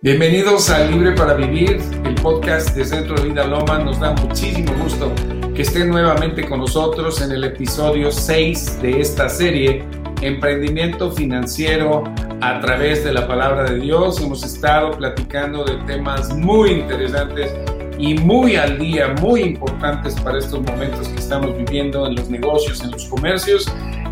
Bienvenidos 0.00 0.70
a 0.70 0.84
Libre 0.84 1.10
para 1.10 1.34
Vivir, 1.34 1.80
el 2.04 2.14
podcast 2.14 2.72
de 2.76 2.84
Centro 2.84 3.16
de 3.16 3.30
Vida 3.30 3.44
Loma. 3.44 3.80
Nos 3.80 3.98
da 3.98 4.12
muchísimo 4.12 4.72
gusto 4.80 5.12
que 5.56 5.62
estén 5.62 5.88
nuevamente 5.88 6.48
con 6.48 6.60
nosotros 6.60 7.20
en 7.20 7.32
el 7.32 7.42
episodio 7.42 8.12
6 8.12 8.80
de 8.80 9.00
esta 9.00 9.28
serie, 9.28 9.84
Emprendimiento 10.22 11.10
Financiero 11.10 12.04
a 12.40 12.60
través 12.60 13.02
de 13.02 13.12
la 13.12 13.26
palabra 13.26 13.64
de 13.64 13.80
Dios. 13.80 14.20
Hemos 14.20 14.44
estado 14.44 14.92
platicando 14.92 15.64
de 15.64 15.74
temas 15.78 16.32
muy 16.32 16.70
interesantes 16.70 17.52
y 17.98 18.14
muy 18.14 18.54
al 18.54 18.78
día, 18.78 19.16
muy 19.20 19.40
importantes 19.40 20.14
para 20.20 20.38
estos 20.38 20.60
momentos 20.60 21.08
que 21.08 21.18
estamos 21.18 21.56
viviendo 21.58 22.06
en 22.06 22.14
los 22.14 22.30
negocios, 22.30 22.84
en 22.84 22.92
los 22.92 23.04
comercios. 23.06 23.66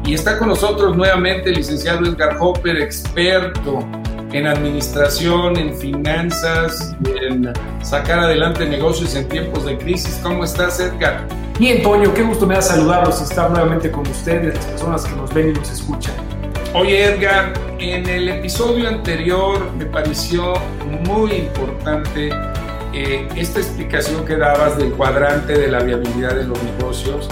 Y 0.05 0.15
está 0.15 0.37
con 0.37 0.49
nosotros 0.49 0.97
nuevamente 0.97 1.51
el 1.51 1.59
licenciado 1.59 2.05
Edgar 2.07 2.39
Hopper, 2.41 2.77
experto 2.77 3.89
en 4.33 4.47
administración, 4.47 5.57
en 5.57 5.75
finanzas, 5.75 6.97
en 7.21 7.53
sacar 7.83 8.19
adelante 8.21 8.67
negocios 8.67 9.15
en 9.15 9.29
tiempos 9.29 9.65
de 9.65 9.79
crisis. 9.79 10.21
¿Cómo 10.23 10.45
estás, 10.45 10.81
Edgar? 10.81 11.27
Bien, 11.59 11.83
Toño, 11.83 12.13
qué 12.13 12.23
gusto 12.23 12.47
me 12.47 12.55
da 12.55 12.63
saludarlos 12.63 13.21
y 13.21 13.25
estar 13.25 13.51
nuevamente 13.51 13.91
con 13.91 14.07
ustedes, 14.07 14.55
las 14.55 14.67
personas 14.67 15.05
que 15.05 15.17
nos 15.17 15.33
ven 15.33 15.51
y 15.51 15.53
nos 15.53 15.71
escuchan. 15.71 16.15
Oye, 16.75 17.05
Edgar, 17.05 17.55
en 17.79 18.09
el 18.09 18.29
episodio 18.29 18.89
anterior 18.89 19.73
me 19.79 19.87
pareció 19.87 20.55
muy 21.07 21.33
importante 21.33 22.31
eh, 22.93 23.29
esta 23.37 23.61
explicación 23.61 24.25
que 24.25 24.37
dabas 24.37 24.77
del 24.77 24.93
cuadrante 24.93 25.55
de 25.59 25.69
la 25.69 25.81
viabilidad 25.81 26.35
de 26.35 26.45
los 26.45 26.63
negocios. 26.63 27.29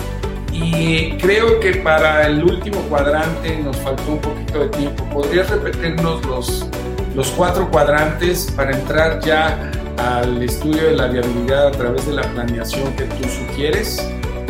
Y 0.52 1.16
creo 1.18 1.58
que 1.58 1.72
para 1.76 2.26
el 2.26 2.44
último 2.44 2.78
cuadrante 2.82 3.58
nos 3.58 3.76
faltó 3.78 4.12
un 4.12 4.20
poquito 4.20 4.60
de 4.60 4.68
tiempo. 4.68 5.04
¿Podrías 5.12 5.50
repetirnos 5.50 6.24
los 6.26 6.68
los 7.14 7.30
cuatro 7.30 7.70
cuadrantes 7.70 8.50
para 8.56 8.76
entrar 8.76 9.20
ya 9.20 9.70
al 9.98 10.42
estudio 10.42 10.84
de 10.84 10.96
la 10.96 11.06
viabilidad 11.06 11.68
a 11.68 11.70
través 11.70 12.06
de 12.06 12.12
la 12.12 12.22
planeación 12.22 12.92
que 12.96 13.04
tú 13.04 13.28
sugieres? 13.28 14.06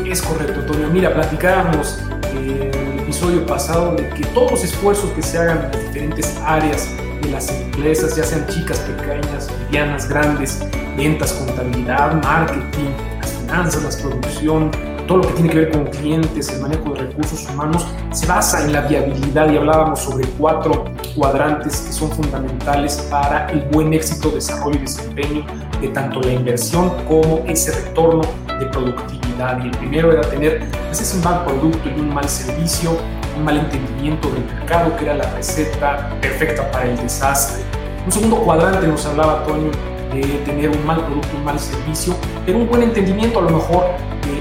Es 0.07 0.23
correcto, 0.23 0.61
Antonio. 0.61 0.89
Mira, 0.91 1.13
platicábamos 1.13 1.99
en 2.33 2.73
el 2.73 3.01
episodio 3.01 3.45
pasado 3.47 3.95
de 3.95 4.09
que 4.11 4.25
todos 4.29 4.53
los 4.53 4.65
esfuerzos 4.65 5.11
que 5.11 5.23
se 5.23 5.39
hagan 5.39 5.59
en 5.59 5.73
las 5.73 5.81
diferentes 5.81 6.37
áreas 6.45 6.89
de 7.23 7.31
las 7.31 7.51
empresas, 7.51 8.17
ya 8.17 8.25
sean 8.25 8.47
chicas, 8.49 8.79
pequeñas, 8.81 9.49
medianas, 9.67 10.09
grandes, 10.09 10.67
ventas, 10.97 11.33
contabilidad, 11.35 12.23
marketing, 12.23 12.91
las 13.21 13.33
finanzas, 13.33 13.83
la 13.83 14.11
producción, 14.11 14.71
todo 15.07 15.19
lo 15.19 15.29
que 15.29 15.35
tiene 15.35 15.51
que 15.51 15.59
ver 15.61 15.71
con 15.71 15.87
clientes, 15.87 16.49
el 16.49 16.61
manejo 16.61 16.95
de 16.95 17.03
recursos 17.03 17.47
humanos, 17.51 17.87
se 18.13 18.27
basa 18.27 18.65
en 18.65 18.73
la 18.73 18.83
viabilidad 18.83 19.51
y 19.51 19.57
hablábamos 19.59 20.01
sobre 20.01 20.27
cuatro 20.39 20.85
cuadrantes 21.15 21.81
que 21.81 21.93
son 21.93 22.11
fundamentales 22.11 22.97
para 23.11 23.47
el 23.51 23.61
buen 23.73 23.93
éxito, 23.93 24.31
desarrollo 24.31 24.79
y 24.79 24.83
desempeño 24.83 25.47
de 25.81 25.89
tanto 25.89 26.21
la 26.21 26.33
inversión 26.33 26.93
como 27.07 27.43
ese 27.47 27.73
retorno 27.73 28.23
de 28.59 28.67
productividad. 28.67 29.63
Y 29.63 29.69
el 29.69 29.71
primero 29.79 30.13
era 30.13 30.23
tener 30.23 30.69
pues, 30.87 31.01
ese 31.01 31.23
mal 31.25 31.45
producto 31.45 31.89
y 31.89 32.01
un 32.01 32.13
mal 32.13 32.29
servicio, 32.29 32.97
un 33.37 33.45
mal 33.45 33.59
entendimiento 33.59 34.29
del 34.31 34.45
mercado, 34.45 34.97
que 34.97 35.05
era 35.05 35.15
la 35.15 35.31
receta 35.33 36.11
perfecta 36.21 36.71
para 36.71 36.87
el 36.87 36.97
desastre. 36.97 37.63
Un 38.05 38.13
segundo 38.13 38.37
cuadrante 38.39 38.87
nos 38.87 39.05
hablaba 39.07 39.41
Antonio 39.41 39.71
de 40.13 40.23
tener 40.45 40.71
un 40.71 40.87
mal 40.87 41.05
producto, 41.05 41.29
un 41.37 41.45
mal 41.45 41.59
servicio, 41.59 42.15
pero 42.47 42.59
un 42.59 42.69
buen 42.69 42.83
entendimiento 42.83 43.41
a 43.41 43.43
lo 43.43 43.51
mejor 43.51 43.87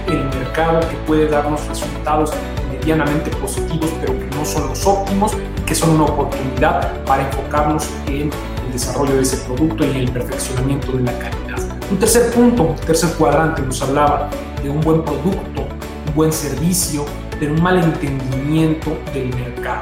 del 0.08 0.24
mercado 0.26 0.80
que 0.82 0.96
puede 1.08 1.28
darnos 1.28 1.66
resultados 1.68 2.32
medianamente 2.72 3.30
positivos, 3.38 3.90
pero 4.02 4.18
que 4.18 4.26
no 4.36 4.46
son 4.46 4.68
los 4.70 4.86
óptimos 4.86 5.32
que 5.74 5.80
son 5.80 5.96
una 5.96 6.04
oportunidad 6.04 7.04
para 7.04 7.26
enfocarnos 7.28 7.90
en 8.06 8.30
el 8.64 8.72
desarrollo 8.72 9.16
de 9.16 9.24
ese 9.24 9.38
producto 9.38 9.84
y 9.84 9.90
en 9.90 9.96
el 9.96 10.12
perfeccionamiento 10.12 10.92
de 10.92 11.02
la 11.02 11.18
calidad. 11.18 11.58
Un 11.90 11.98
tercer 11.98 12.32
punto, 12.32 12.62
un 12.62 12.76
tercer 12.76 13.10
cuadrante 13.14 13.64
nos 13.64 13.82
hablaba 13.82 14.30
de 14.62 14.70
un 14.70 14.80
buen 14.82 15.04
producto, 15.04 15.68
un 16.10 16.14
buen 16.14 16.32
servicio, 16.32 17.06
pero 17.39 17.56
un 17.56 17.64
mal 17.64 17.80
entendimiento 17.80 18.95
del 19.16 19.33
mercado. 19.33 19.82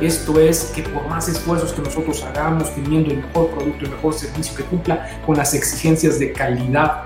Esto 0.00 0.38
es 0.38 0.70
que 0.76 0.84
por 0.84 1.08
más 1.08 1.28
esfuerzos 1.28 1.72
que 1.72 1.82
nosotros 1.82 2.22
hagamos 2.22 2.72
teniendo 2.76 3.10
el 3.10 3.16
mejor 3.16 3.48
producto, 3.48 3.84
el 3.84 3.90
mejor 3.90 4.14
servicio 4.14 4.54
que 4.54 4.62
cumpla 4.62 5.22
con 5.26 5.36
las 5.36 5.54
exigencias 5.54 6.20
de 6.20 6.32
calidad 6.32 7.02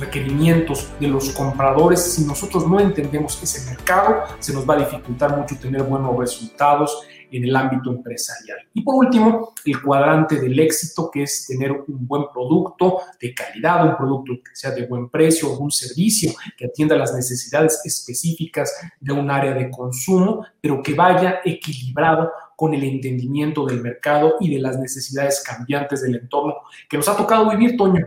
requerimientos 0.00 0.90
de 0.98 1.06
los 1.06 1.30
compradores, 1.30 2.14
si 2.14 2.24
nosotros 2.24 2.66
no 2.66 2.80
entendemos 2.80 3.40
ese 3.42 3.70
mercado, 3.70 4.24
se 4.38 4.52
nos 4.52 4.68
va 4.68 4.74
a 4.74 4.78
dificultar 4.78 5.36
mucho 5.36 5.56
tener 5.56 5.82
buenos 5.82 6.16
resultados 6.16 7.02
en 7.30 7.44
el 7.44 7.54
ámbito 7.54 7.90
empresarial. 7.90 8.58
Y 8.74 8.82
por 8.82 8.96
último, 8.96 9.54
el 9.64 9.82
cuadrante 9.82 10.40
del 10.40 10.58
éxito, 10.58 11.10
que 11.10 11.22
es 11.24 11.46
tener 11.46 11.72
un 11.72 12.06
buen 12.06 12.24
producto 12.32 12.98
de 13.20 13.34
calidad, 13.34 13.86
un 13.86 13.96
producto 13.96 14.34
que 14.44 14.54
sea 14.54 14.70
de 14.70 14.86
buen 14.86 15.08
precio, 15.08 15.56
un 15.58 15.70
servicio 15.70 16.32
que 16.56 16.66
atienda 16.66 16.96
las 16.96 17.14
necesidades 17.14 17.80
específicas 17.84 18.72
de 19.00 19.12
un 19.12 19.30
área 19.30 19.52
de 19.52 19.70
consumo, 19.70 20.44
pero 20.60 20.82
que 20.82 20.94
vaya 20.94 21.40
equilibrado 21.44 22.30
con 22.56 22.74
el 22.74 22.84
entendimiento 22.84 23.64
del 23.64 23.80
mercado 23.80 24.36
y 24.38 24.54
de 24.54 24.60
las 24.60 24.78
necesidades 24.78 25.42
cambiantes 25.42 26.02
del 26.02 26.16
entorno 26.16 26.56
que 26.88 26.96
nos 26.96 27.08
ha 27.08 27.16
tocado 27.16 27.48
vivir, 27.50 27.76
Toño. 27.76 28.06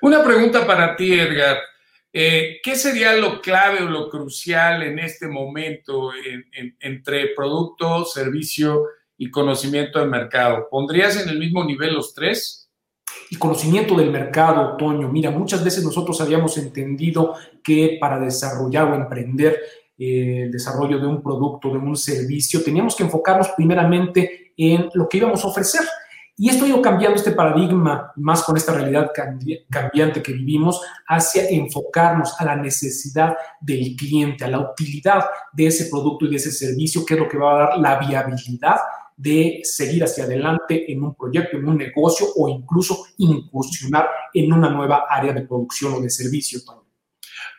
Una 0.00 0.22
pregunta 0.22 0.66
para 0.66 0.94
ti, 0.94 1.12
Edgar. 1.12 1.56
Eh, 2.16 2.60
¿Qué 2.62 2.76
sería 2.76 3.12
lo 3.14 3.40
clave 3.40 3.82
o 3.82 3.90
lo 3.90 4.08
crucial 4.08 4.84
en 4.84 5.00
este 5.00 5.26
momento 5.26 6.12
entre 6.78 7.34
producto, 7.34 8.04
servicio 8.04 8.84
y 9.18 9.32
conocimiento 9.32 9.98
del 9.98 10.08
mercado? 10.08 10.68
¿Pondrías 10.70 11.20
en 11.20 11.28
el 11.28 11.40
mismo 11.40 11.64
nivel 11.64 11.94
los 11.94 12.14
tres? 12.14 12.70
El 13.32 13.38
conocimiento 13.40 13.96
del 13.96 14.12
mercado, 14.12 14.76
Toño. 14.76 15.08
Mira, 15.08 15.32
muchas 15.32 15.64
veces 15.64 15.82
nosotros 15.82 16.20
habíamos 16.20 16.56
entendido 16.56 17.34
que 17.64 17.98
para 18.00 18.20
desarrollar 18.20 18.84
o 18.84 18.94
emprender 18.94 19.60
eh, 19.98 20.42
el 20.44 20.52
desarrollo 20.52 21.00
de 21.00 21.08
un 21.08 21.20
producto, 21.20 21.70
de 21.70 21.78
un 21.78 21.96
servicio, 21.96 22.62
teníamos 22.62 22.94
que 22.94 23.02
enfocarnos 23.02 23.48
primeramente 23.56 24.52
en 24.56 24.88
lo 24.94 25.08
que 25.08 25.16
íbamos 25.16 25.44
a 25.44 25.48
ofrecer 25.48 25.82
y 26.36 26.48
esto 26.48 26.64
ha 26.64 26.68
ido 26.68 26.82
cambiando 26.82 27.16
este 27.16 27.30
paradigma, 27.30 28.12
más 28.16 28.42
con 28.42 28.56
esta 28.56 28.74
realidad 28.74 29.12
cambiante 29.70 30.20
que 30.20 30.32
vivimos, 30.32 30.80
hacia 31.06 31.48
enfocarnos 31.48 32.34
a 32.40 32.44
la 32.44 32.56
necesidad 32.56 33.36
del 33.60 33.94
cliente, 33.96 34.44
a 34.44 34.48
la 34.48 34.58
utilidad 34.58 35.26
de 35.52 35.68
ese 35.68 35.86
producto 35.86 36.24
y 36.24 36.30
de 36.30 36.36
ese 36.36 36.50
servicio, 36.50 37.06
que 37.06 37.14
es 37.14 37.20
lo 37.20 37.28
que 37.28 37.38
va 37.38 37.54
a 37.54 37.58
dar 37.58 37.78
la 37.78 37.98
viabilidad 38.00 38.78
de 39.16 39.60
seguir 39.62 40.02
hacia 40.02 40.24
adelante 40.24 40.90
en 40.90 41.04
un 41.04 41.14
proyecto, 41.14 41.56
en 41.56 41.68
un 41.68 41.78
negocio 41.78 42.26
o 42.34 42.48
incluso 42.48 43.04
incursionar 43.18 44.08
en 44.32 44.52
una 44.52 44.68
nueva 44.68 45.04
área 45.08 45.32
de 45.32 45.42
producción 45.42 45.94
o 45.94 46.00
de 46.00 46.10
servicio. 46.10 46.58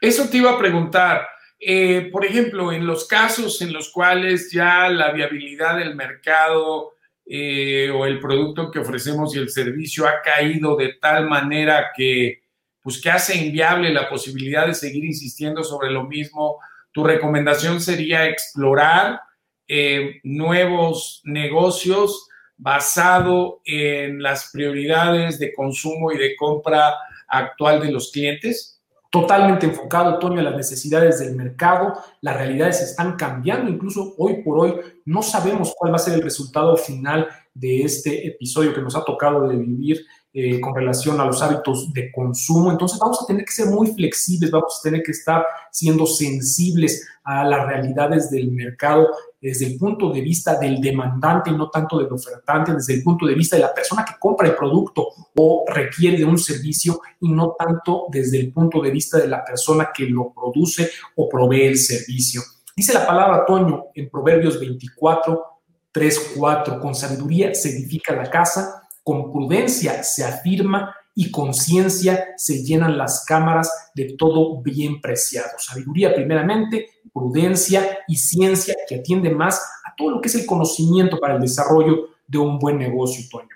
Eso 0.01 0.27
te 0.27 0.37
iba 0.37 0.51
a 0.51 0.59
preguntar. 0.59 1.25
Eh, 1.57 2.09
por 2.11 2.25
ejemplo, 2.25 2.73
en 2.73 2.85
los 2.85 3.07
casos 3.07 3.61
en 3.61 3.71
los 3.71 3.89
cuales 3.89 4.51
ya 4.51 4.89
la 4.89 5.13
viabilidad 5.13 5.77
del 5.77 5.95
mercado 5.95 6.94
eh, 7.25 7.89
o 7.89 8.05
el 8.05 8.19
producto 8.19 8.69
que 8.69 8.79
ofrecemos 8.79 9.35
y 9.35 9.39
el 9.39 9.49
servicio 9.49 10.07
ha 10.07 10.21
caído 10.21 10.75
de 10.75 10.93
tal 11.01 11.27
manera 11.27 11.91
que, 11.95 12.41
pues, 12.81 13.01
que 13.01 13.09
hace 13.09 13.37
inviable 13.37 13.91
la 13.91 14.09
posibilidad 14.09 14.67
de 14.67 14.75
seguir 14.75 15.03
insistiendo 15.05 15.63
sobre 15.63 15.91
lo 15.91 16.03
mismo, 16.03 16.59
tu 16.91 17.03
recomendación 17.03 17.81
sería 17.81 18.27
explorar 18.27 19.19
eh, 19.67 20.19
nuevos 20.23 21.21
negocios 21.23 22.27
basado 22.57 23.61
en 23.65 24.21
las 24.21 24.51
prioridades 24.51 25.39
de 25.39 25.53
consumo 25.53 26.11
y 26.11 26.17
de 26.17 26.35
compra 26.35 26.95
actual 27.27 27.81
de 27.81 27.91
los 27.91 28.11
clientes? 28.11 28.74
Totalmente 29.15 29.65
enfocado, 29.65 30.19
Toño, 30.19 30.41
a 30.41 30.43
las 30.43 30.57
necesidades 30.57 31.19
del 31.19 31.37
mercado. 31.37 31.93
Las 32.19 32.35
realidades 32.35 32.81
están 32.81 33.15
cambiando, 33.15 33.71
incluso 33.71 34.13
hoy 34.17 34.43
por 34.43 34.59
hoy 34.59 34.73
no 35.05 35.21
sabemos 35.21 35.73
cuál 35.77 35.93
va 35.93 35.95
a 35.95 35.99
ser 35.99 36.15
el 36.15 36.21
resultado 36.21 36.75
final 36.75 37.25
de 37.53 37.83
este 37.83 38.27
episodio 38.27 38.73
que 38.73 38.81
nos 38.81 38.93
ha 38.93 39.05
tocado 39.05 39.47
de 39.47 39.55
vivir 39.55 40.05
eh, 40.37 40.59
con 40.59 40.75
relación 40.75 41.17
a 41.21 41.25
los 41.25 41.41
hábitos 41.41 41.93
de 41.93 42.11
consumo. 42.11 42.69
Entonces 42.69 42.99
vamos 42.99 43.23
a 43.23 43.25
tener 43.25 43.45
que 43.45 43.53
ser 43.53 43.67
muy 43.67 43.87
flexibles, 43.87 44.51
vamos 44.51 44.77
a 44.77 44.83
tener 44.83 45.01
que 45.01 45.13
estar 45.13 45.45
siendo 45.71 46.05
sensibles 46.05 47.07
a 47.23 47.45
las 47.45 47.65
realidades 47.65 48.29
del 48.29 48.51
mercado 48.51 49.07
desde 49.39 49.67
el 49.67 49.77
punto 49.77 50.11
de 50.11 50.19
vista 50.19 50.59
del 50.59 50.81
demandante 50.81 51.51
y 51.51 51.55
no 51.55 51.69
tanto 51.69 51.99
del 51.99 52.11
ofertante, 52.11 52.73
desde 52.73 52.95
el 52.95 53.03
punto 53.03 53.25
de 53.25 53.33
vista 53.33 53.55
de 53.55 53.61
la 53.61 53.73
persona 53.73 54.03
que 54.03 54.19
compra 54.19 54.49
el 54.49 54.55
producto 54.55 55.07
o 55.37 55.63
requiere 55.69 56.17
de 56.17 56.25
un 56.25 56.37
servicio 56.37 56.99
y 57.21 57.29
no 57.29 57.55
tanto 57.57 58.07
desde 58.09 58.37
el 58.37 58.51
punto 58.51 58.81
de 58.81 58.91
vista 58.91 59.17
de 59.17 59.29
la 59.29 59.41
persona 59.41 59.87
que 59.95 60.03
lo 60.05 60.33
produce 60.33 60.91
o 61.15 61.29
provee 61.29 61.67
el 61.67 61.77
servicio. 61.77 62.41
Dice 62.75 62.93
la 62.93 63.07
palabra 63.07 63.45
Toño 63.45 63.85
en 63.95 64.09
Proverbios 64.09 64.59
24, 64.59 65.45
3, 65.93 66.33
4, 66.35 66.81
con 66.81 66.93
sabiduría 66.93 67.55
se 67.55 67.69
edifica 67.69 68.13
la 68.13 68.29
casa 68.29 68.81
con 69.05 69.31
prudencia 69.31 70.01
se 70.01 70.25
afirma 70.25 70.95
y 71.13 71.29
con 71.29 71.53
ciencia 71.53 72.33
se 72.37 72.63
llenan 72.63 72.97
las 72.97 73.23
cámaras 73.23 73.91
de 73.93 74.15
todo 74.17 74.63
bien 74.63 74.99
preciado. 74.99 75.59
Sabiduría 75.59 76.15
primeramente, 76.15 76.89
prudencia 77.13 77.99
y 78.07 78.15
ciencia 78.15 78.73
que 78.89 78.95
atiende 78.95 79.29
más 79.29 79.61
a 79.85 79.93
todo 79.95 80.09
lo 80.09 80.21
que 80.21 80.27
es 80.27 80.35
el 80.35 80.47
conocimiento 80.47 81.19
para 81.19 81.35
el 81.35 81.41
desarrollo 81.41 82.15
de 82.25 82.39
un 82.39 82.57
buen 82.57 82.79
negocio, 82.79 83.23
Toño. 83.29 83.47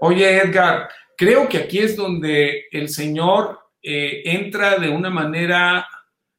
Oye, 0.00 0.38
Edgar, 0.38 0.88
creo 1.18 1.46
que 1.50 1.58
aquí 1.58 1.78
es 1.78 1.94
donde 1.94 2.64
el 2.72 2.88
Señor 2.88 3.60
eh, 3.82 4.22
entra 4.24 4.78
de 4.78 4.88
una 4.88 5.10
manera 5.10 5.86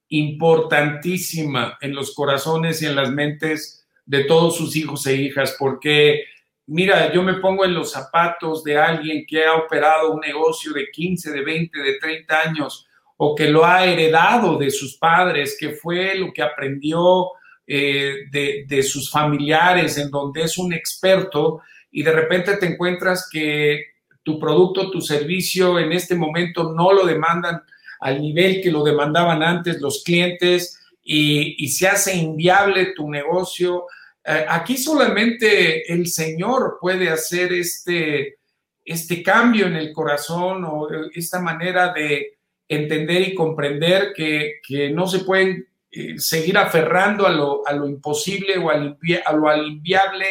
importantísima 0.10 1.78
en 1.82 1.94
los 1.94 2.16
corazones 2.16 2.82
y 2.82 2.88
en 2.88 2.96
las 2.96 3.12
mentes 3.12 3.86
de 4.08 4.24
todos 4.24 4.58
sus 4.58 4.76
hijos 4.76 5.06
e 5.06 5.16
hijas, 5.18 5.56
porque 5.60 6.24
mira, 6.68 7.12
yo 7.14 7.22
me 7.24 7.36
pongo 7.36 7.66
en 7.66 7.74
los 7.74 7.92
zapatos 7.92 8.64
de 8.64 8.78
alguien 8.78 9.26
que 9.28 9.46
ha 9.46 9.56
operado 9.56 10.12
un 10.12 10.20
negocio 10.20 10.74
de 10.74 10.90
15, 10.92 11.32
de 11.32 11.44
20, 11.44 11.80
de 11.80 12.00
30 12.00 12.42
años 12.42 12.88
o 13.18 13.36
que 13.36 13.48
lo 13.48 13.66
ha 13.66 13.86
heredado 13.86 14.58
de 14.58 14.72
sus 14.72 14.98
padres, 14.98 15.56
que 15.60 15.72
fue 15.72 16.16
lo 16.16 16.34
que 16.34 16.42
aprendió 16.42 17.30
eh, 17.66 18.26
de, 18.32 18.66
de 18.68 18.84
sus 18.84 19.10
familiares, 19.10 19.98
en 19.98 20.10
donde 20.10 20.44
es 20.44 20.58
un 20.58 20.74
experto 20.74 21.62
y 21.92 22.04
de 22.04 22.12
repente 22.12 22.58
te 22.58 22.66
encuentras 22.66 23.30
que 23.32 23.86
tu 24.24 24.40
producto, 24.40 24.90
tu 24.90 25.00
servicio 25.00 25.78
en 25.80 25.92
este 25.92 26.16
momento 26.16 26.74
no 26.74 26.92
lo 26.92 27.06
demandan 27.06 27.62
al 28.00 28.22
nivel 28.22 28.62
que 28.62 28.72
lo 28.72 28.84
demandaban 28.84 29.44
antes 29.44 29.80
los 29.80 30.04
clientes 30.04 30.80
y, 31.04 31.68
se 31.70 31.88
hace 31.88 32.16
inviable 32.16 32.94
tu 32.96 33.10
negocio. 33.10 33.86
Eh, 34.26 34.46
aquí 34.48 34.78
solamente 34.78 35.92
el 35.92 36.08
Señor 36.08 36.78
puede 36.80 37.10
hacer 37.10 37.52
este, 37.54 38.38
este 38.86 39.22
cambio 39.22 39.68
en 39.68 39.76
el 39.76 39.92
corazón 39.92 40.64
o 40.66 40.88
esta 41.14 41.40
manera 41.40 41.92
de 41.94 42.38
entender 42.68 43.22
y 43.22 43.36
comprender 43.36 44.14
que, 44.16 44.62
no 44.94 45.08
se 45.08 45.20
pueden 45.20 45.68
eh, 45.92 46.18
seguir 46.18 46.58
aferrando 46.58 47.28
a 47.28 47.32
lo, 47.32 47.68
a 47.68 47.74
lo 47.74 47.88
imposible 47.88 48.58
o 48.58 48.70
a 48.70 48.78
lo, 48.78 49.68
inviable 49.68 50.26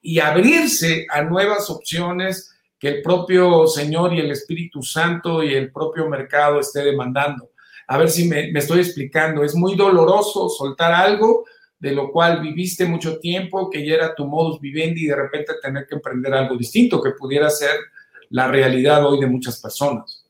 y 0.00 0.18
abrirse 0.18 1.06
a 1.10 1.22
nuevas 1.22 1.70
opciones 1.70 2.50
que 2.78 2.88
el 2.88 3.02
propio 3.02 3.66
Señor 3.66 4.12
y 4.14 4.20
el 4.20 4.30
Espíritu 4.30 4.82
Santo 4.82 5.42
y 5.42 5.54
el 5.54 5.70
propio 5.70 6.08
mercado 6.08 6.60
esté 6.60 6.82
demandando. 6.82 7.50
A 7.86 7.98
ver 7.98 8.10
si 8.10 8.26
me, 8.28 8.50
estoy 8.50 8.80
explicando. 8.80 9.44
Es 9.44 9.54
muy 9.54 9.76
doloroso 9.76 10.48
soltar 10.48 10.92
algo 10.92 11.44
de 11.78 11.92
lo 11.92 12.10
cual 12.10 12.40
viviste 12.40 12.86
mucho 12.86 13.18
tiempo, 13.18 13.68
que 13.70 13.86
ya 13.86 13.94
era 13.94 14.14
tu 14.14 14.26
modus 14.26 14.60
vivendi 14.60 15.04
y 15.04 15.08
de 15.08 15.16
repente 15.16 15.52
tener 15.62 15.86
que 15.86 15.96
emprender 15.96 16.32
algo 16.32 16.56
distinto 16.56 17.02
que 17.02 17.10
pudiera 17.10 17.50
ser 17.50 17.72
la 18.30 18.48
realidad 18.48 19.06
hoy 19.06 19.20
de 19.20 19.26
muchas 19.26 19.60
personas. 19.60 20.24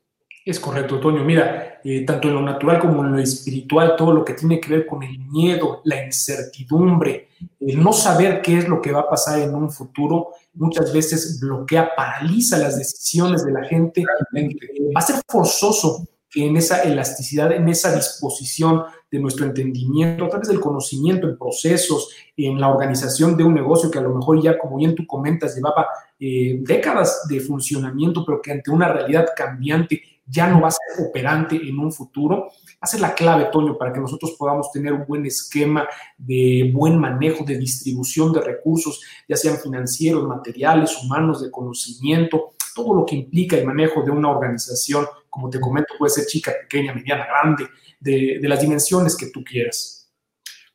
Es 0.45 0.61
correcto, 0.61 1.01
Toño. 1.01 1.25
Mira, 1.25 1.81
eh, 1.83 2.05
tanto 2.05 2.29
en 2.29 2.35
lo 2.35 2.43
natural 2.43 2.79
como 2.79 3.03
en 3.03 3.13
lo 3.13 3.19
espiritual, 3.19 3.97
todo 3.97 4.13
lo 4.13 4.25
que 4.25 4.35
tiene 4.35 4.61
que 4.61 4.69
ver 4.69 4.87
con 4.87 5.03
el 5.03 5.19
miedo, 5.19 5.81
la 5.85 6.05
incertidumbre, 6.05 7.29
el 7.61 7.83
no 7.83 7.95
saber 7.95 8.43
qué 8.43 8.59
es 8.59 8.69
lo 8.69 8.83
que 8.83 8.93
va 8.93 9.01
a 9.01 9.09
pasar 9.09 9.39
en 9.39 9.55
un 9.55 9.71
futuro, 9.71 10.33
muchas 10.53 10.93
veces 10.93 11.41
bloquea, 11.41 11.95
paraliza 11.97 12.59
las 12.59 12.77
decisiones 12.77 13.43
de 13.43 13.53
la 13.53 13.65
gente. 13.65 14.03
Eh, 14.35 14.47
va 14.95 15.01
a 15.01 15.01
ser 15.01 15.17
forzoso 15.27 16.07
que 16.29 16.47
en 16.47 16.59
esa 16.59 16.83
elasticidad, 16.83 17.51
en 17.53 17.67
esa 17.71 17.95
disposición 17.95 18.83
de 19.15 19.21
nuestro 19.21 19.47
entendimiento, 19.47 20.25
a 20.25 20.29
través 20.29 20.49
del 20.49 20.59
conocimiento 20.59 21.29
en 21.29 21.39
procesos, 21.39 22.11
en 22.37 22.61
la 22.61 22.69
organización 22.69 23.37
de 23.37 23.45
un 23.45 23.55
negocio 23.55 23.89
que 23.89 23.99
a 23.99 24.03
lo 24.03 24.13
mejor 24.13 24.43
ya, 24.43 24.59
como 24.59 24.77
bien 24.77 24.97
tú 24.97 25.07
comentas, 25.07 25.55
llevaba 25.55 25.87
eh, 26.19 26.59
décadas 26.63 27.29
de 27.29 27.39
funcionamiento, 27.39 28.25
pero 28.27 28.43
que 28.43 28.51
ante 28.51 28.73
una 28.73 28.89
realidad 28.89 29.29
cambiante 29.37 30.03
ya 30.27 30.49
no 30.49 30.61
va 30.61 30.69
a 30.69 30.73
ser 30.73 31.07
operante 31.07 31.55
en 31.55 31.79
un 31.79 31.93
futuro. 31.93 32.49
Ser 32.83 33.01
la 33.01 33.15
clave, 33.15 33.51
Toño, 33.53 33.79
para 33.79 33.93
que 33.93 34.01
nosotros 34.01 34.35
podamos 34.37 34.73
tener 34.73 34.93
un 34.93 35.07
buen 35.07 35.25
esquema 35.25 35.87
de 36.19 36.73
buen 36.75 36.99
manejo, 36.99 37.45
de 37.45 37.57
distribución 37.57 38.33
de 38.33 38.41
recursos, 38.41 39.01
ya 39.29 39.37
sean 39.37 39.59
financieros, 39.59 40.27
materiales, 40.27 41.03
humanos, 41.03 41.41
de 41.41 41.53
conocimiento, 41.53 42.55
todo 42.75 42.95
lo 42.95 43.07
que 43.07 43.15
implica 43.15 43.57
el 43.57 43.65
manejo 43.65 44.03
de 44.03 44.11
una 44.11 44.31
organización, 44.31 45.07
como 45.35 45.51
te 45.51 45.59
comento, 45.59 45.95
puede 45.99 46.11
ser 46.11 46.27
chica, 46.27 46.53
pequeña, 46.63 46.95
mediana, 46.95 47.27
grande, 47.27 47.67
de, 47.99 48.39
de 48.41 48.49
las 48.49 48.61
dimensiones 48.61 49.17
que 49.17 49.31
tú 49.33 49.43
quieras. 49.43 50.09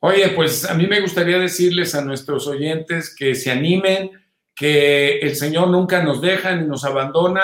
Oye, 0.00 0.28
pues 0.36 0.68
a 0.68 0.74
mí 0.74 0.86
me 0.86 1.00
gustaría 1.00 1.38
decirles 1.38 1.94
a 1.94 2.04
nuestros 2.04 2.46
oyentes 2.46 3.14
que 3.16 3.34
se 3.34 3.50
animen, 3.50 4.10
que 4.54 5.18
el 5.20 5.34
Señor 5.34 5.68
nunca 5.68 6.02
nos 6.02 6.20
deja 6.20 6.54
ni 6.54 6.66
nos 6.66 6.84
abandona, 6.84 7.42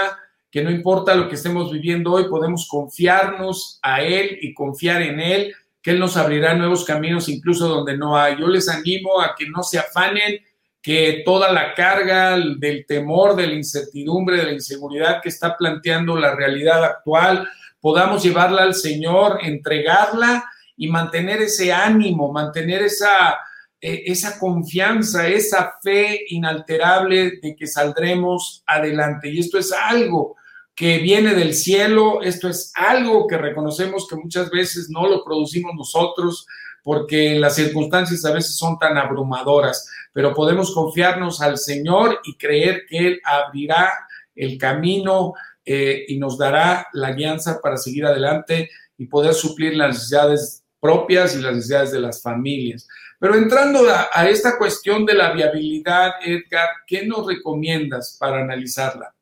que 0.50 0.62
no 0.62 0.70
importa 0.70 1.14
lo 1.14 1.26
que 1.30 1.36
estemos 1.36 1.72
viviendo 1.72 2.12
hoy, 2.12 2.24
podemos 2.28 2.68
confiarnos 2.68 3.78
a 3.80 4.02
Él 4.02 4.38
y 4.42 4.52
confiar 4.52 5.00
en 5.00 5.20
Él, 5.20 5.54
que 5.80 5.92
Él 5.92 5.98
nos 5.98 6.18
abrirá 6.18 6.54
nuevos 6.54 6.84
caminos 6.84 7.30
incluso 7.30 7.66
donde 7.66 7.96
no 7.96 8.18
hay. 8.18 8.38
Yo 8.38 8.46
les 8.46 8.68
animo 8.68 9.22
a 9.22 9.34
que 9.34 9.48
no 9.48 9.62
se 9.62 9.78
afanen, 9.78 10.38
que 10.86 11.22
toda 11.24 11.52
la 11.52 11.74
carga 11.74 12.38
del 12.38 12.86
temor, 12.86 13.34
de 13.34 13.48
la 13.48 13.54
incertidumbre, 13.54 14.36
de 14.36 14.44
la 14.44 14.52
inseguridad 14.52 15.20
que 15.20 15.30
está 15.30 15.56
planteando 15.56 16.14
la 16.14 16.36
realidad 16.36 16.84
actual, 16.84 17.48
podamos 17.80 18.22
llevarla 18.22 18.62
al 18.62 18.72
Señor, 18.72 19.40
entregarla 19.42 20.44
y 20.76 20.86
mantener 20.86 21.42
ese 21.42 21.72
ánimo, 21.72 22.30
mantener 22.30 22.82
esa, 22.82 23.36
eh, 23.80 24.04
esa 24.06 24.38
confianza, 24.38 25.26
esa 25.26 25.74
fe 25.82 26.20
inalterable 26.28 27.40
de 27.42 27.56
que 27.56 27.66
saldremos 27.66 28.62
adelante. 28.64 29.28
Y 29.28 29.40
esto 29.40 29.58
es 29.58 29.72
algo 29.72 30.36
que 30.76 30.98
viene 30.98 31.34
del 31.34 31.54
cielo, 31.54 32.22
esto 32.22 32.48
es 32.48 32.72
algo 32.76 33.26
que 33.26 33.38
reconocemos 33.38 34.06
que 34.06 34.14
muchas 34.14 34.50
veces 34.50 34.88
no 34.88 35.08
lo 35.08 35.24
producimos 35.24 35.74
nosotros 35.74 36.46
porque 36.86 37.36
las 37.36 37.56
circunstancias 37.56 38.24
a 38.24 38.32
veces 38.32 38.56
son 38.56 38.78
tan 38.78 38.96
abrumadoras, 38.96 39.90
pero 40.12 40.32
podemos 40.32 40.72
confiarnos 40.72 41.42
al 41.42 41.58
Señor 41.58 42.20
y 42.22 42.36
creer 42.36 42.84
que 42.88 42.98
Él 42.98 43.20
abrirá 43.24 43.92
el 44.36 44.56
camino 44.56 45.32
eh, 45.64 46.04
y 46.06 46.16
nos 46.16 46.38
dará 46.38 46.86
la 46.92 47.08
alianza 47.08 47.58
para 47.60 47.76
seguir 47.76 48.06
adelante 48.06 48.70
y 48.96 49.06
poder 49.06 49.34
suplir 49.34 49.74
las 49.74 49.94
necesidades 49.94 50.62
propias 50.78 51.34
y 51.34 51.42
las 51.42 51.56
necesidades 51.56 51.90
de 51.90 51.98
las 51.98 52.22
familias. 52.22 52.86
Pero 53.18 53.34
entrando 53.34 53.80
a, 53.90 54.28
esta 54.28 54.56
cuestión 54.56 55.04
de 55.04 55.14
la 55.14 55.32
viabilidad, 55.32 56.12
Edgar, 56.24 56.68
¿qué 56.86 57.04
nos 57.04 57.26
recomiendas 57.26 58.16
para 58.20 58.42
analizarla? 58.42 59.12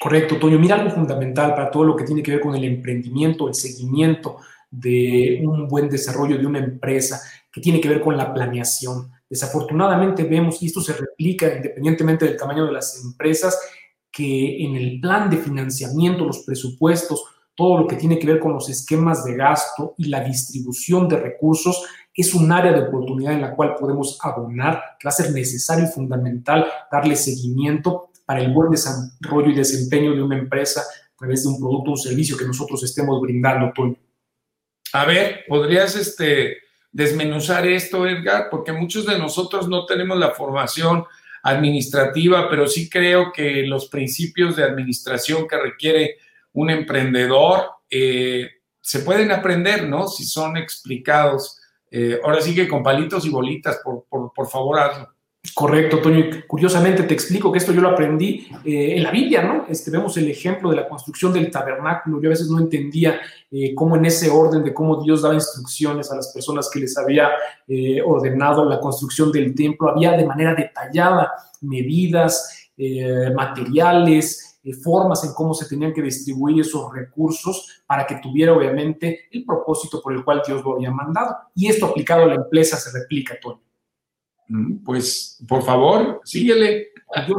Correcto, 0.00 0.38
Toño. 0.38 0.58
Mira 0.58 0.76
algo 0.76 0.88
fundamental 0.88 1.50
para 1.50 1.70
todo 1.70 1.84
lo 1.84 1.94
que 1.94 2.04
tiene 2.04 2.22
que 2.22 2.30
ver 2.30 2.40
con 2.40 2.54
el 2.54 2.64
emprendimiento, 2.64 3.48
el 3.48 3.54
seguimiento 3.54 4.38
de 4.70 5.42
un 5.44 5.68
buen 5.68 5.88
desarrollo 5.88 6.38
de 6.38 6.46
una 6.46 6.58
empresa, 6.58 7.20
que 7.52 7.60
tiene 7.60 7.80
que 7.80 7.88
ver 7.88 8.00
con 8.00 8.16
la 8.16 8.34
planeación. 8.34 9.10
Desafortunadamente 9.28 10.24
vemos, 10.24 10.62
y 10.62 10.66
esto 10.66 10.80
se 10.80 10.92
replica 10.92 11.54
independientemente 11.56 12.26
del 12.26 12.36
tamaño 12.36 12.66
de 12.66 12.72
las 12.72 13.02
empresas, 13.02 13.58
que 14.10 14.64
en 14.64 14.76
el 14.76 15.00
plan 15.00 15.28
de 15.30 15.38
financiamiento, 15.38 16.24
los 16.24 16.40
presupuestos, 16.40 17.24
todo 17.54 17.78
lo 17.78 17.86
que 17.86 17.96
tiene 17.96 18.18
que 18.18 18.26
ver 18.26 18.38
con 18.38 18.52
los 18.52 18.68
esquemas 18.68 19.24
de 19.24 19.34
gasto 19.34 19.94
y 19.96 20.08
la 20.08 20.22
distribución 20.22 21.08
de 21.08 21.16
recursos 21.16 21.84
es 22.14 22.34
un 22.34 22.52
área 22.52 22.72
de 22.72 22.88
oportunidad 22.88 23.32
en 23.32 23.40
la 23.40 23.54
cual 23.54 23.74
podemos 23.74 24.18
abonar, 24.22 24.82
que 24.98 25.06
va 25.06 25.10
a 25.10 25.12
ser 25.12 25.32
necesario 25.32 25.86
y 25.86 25.88
fundamental 25.88 26.66
darle 26.90 27.16
seguimiento 27.16 28.10
para 28.26 28.40
el 28.40 28.52
buen 28.52 28.70
desarrollo 28.70 29.50
y 29.50 29.54
desempeño 29.54 30.14
de 30.14 30.22
una 30.22 30.38
empresa 30.38 30.80
a 30.80 31.18
través 31.18 31.44
de 31.44 31.50
un 31.50 31.58
producto 31.58 31.90
o 31.90 31.94
un 31.94 31.98
servicio 31.98 32.36
que 32.36 32.46
nosotros 32.46 32.82
estemos 32.84 33.20
brindando, 33.20 33.72
Toño. 33.74 33.96
A 34.96 35.04
ver, 35.04 35.44
¿podrías 35.46 35.94
este, 35.94 36.56
desmenuzar 36.90 37.66
esto, 37.66 38.06
Edgar? 38.06 38.48
Porque 38.50 38.72
muchos 38.72 39.04
de 39.04 39.18
nosotros 39.18 39.68
no 39.68 39.84
tenemos 39.84 40.16
la 40.16 40.30
formación 40.30 41.04
administrativa, 41.42 42.48
pero 42.48 42.66
sí 42.66 42.88
creo 42.88 43.30
que 43.30 43.66
los 43.66 43.88
principios 43.88 44.56
de 44.56 44.64
administración 44.64 45.46
que 45.46 45.58
requiere 45.58 46.16
un 46.54 46.70
emprendedor 46.70 47.72
eh, 47.90 48.48
se 48.80 49.00
pueden 49.00 49.32
aprender, 49.32 49.86
¿no? 49.86 50.08
Si 50.08 50.24
son 50.24 50.56
explicados. 50.56 51.60
Eh, 51.90 52.18
ahora 52.24 52.40
sí 52.40 52.54
que 52.54 52.66
con 52.66 52.82
palitos 52.82 53.26
y 53.26 53.28
bolitas, 53.28 53.82
por, 53.84 54.06
por, 54.08 54.48
favor, 54.48 54.80
hazlo. 54.80 55.14
Correcto, 55.54 56.00
Toño. 56.00 56.24
Curiosamente 56.46 57.02
te 57.02 57.14
explico 57.14 57.52
que 57.52 57.58
esto 57.58 57.72
yo 57.72 57.80
lo 57.80 57.90
aprendí 57.90 58.48
eh, 58.64 58.96
en 58.96 59.02
la 59.02 59.10
Biblia, 59.10 59.42
¿no? 59.42 59.66
Este, 59.68 59.90
vemos 59.90 60.16
el 60.16 60.28
ejemplo 60.30 60.70
de 60.70 60.76
la 60.76 60.88
construcción 60.88 61.32
del 61.32 61.50
tabernáculo. 61.50 62.20
Yo 62.20 62.28
a 62.28 62.30
veces 62.30 62.48
no 62.48 62.58
entendía 62.58 63.20
cómo 63.74 63.96
en 63.96 64.04
ese 64.04 64.28
orden 64.28 64.64
de 64.64 64.74
cómo 64.74 65.02
Dios 65.02 65.22
daba 65.22 65.34
instrucciones 65.34 66.10
a 66.10 66.16
las 66.16 66.32
personas 66.32 66.68
que 66.70 66.80
les 66.80 66.96
había 66.98 67.30
ordenado 68.04 68.64
la 68.64 68.80
construcción 68.80 69.32
del 69.32 69.54
templo. 69.54 69.88
Había 69.88 70.12
de 70.12 70.26
manera 70.26 70.54
detallada 70.54 71.32
medidas, 71.62 72.68
materiales, 73.34 74.46
formas 74.82 75.24
en 75.24 75.32
cómo 75.32 75.54
se 75.54 75.68
tenían 75.68 75.92
que 75.92 76.02
distribuir 76.02 76.60
esos 76.60 76.92
recursos 76.92 77.82
para 77.86 78.06
que 78.06 78.16
tuviera 78.16 78.52
obviamente 78.52 79.26
el 79.30 79.44
propósito 79.44 80.02
por 80.02 80.12
el 80.12 80.24
cual 80.24 80.42
Dios 80.46 80.62
lo 80.64 80.74
había 80.74 80.90
mandado. 80.90 81.36
Y 81.54 81.68
esto 81.68 81.86
aplicado 81.86 82.24
a 82.24 82.26
la 82.26 82.34
empresa 82.34 82.76
se 82.76 82.90
replica, 82.98 83.38
Toño. 83.40 83.65
Mm, 84.48 84.84
pues, 84.84 85.42
por 85.46 85.62
favor, 85.62 86.20
síguele. 86.24 86.88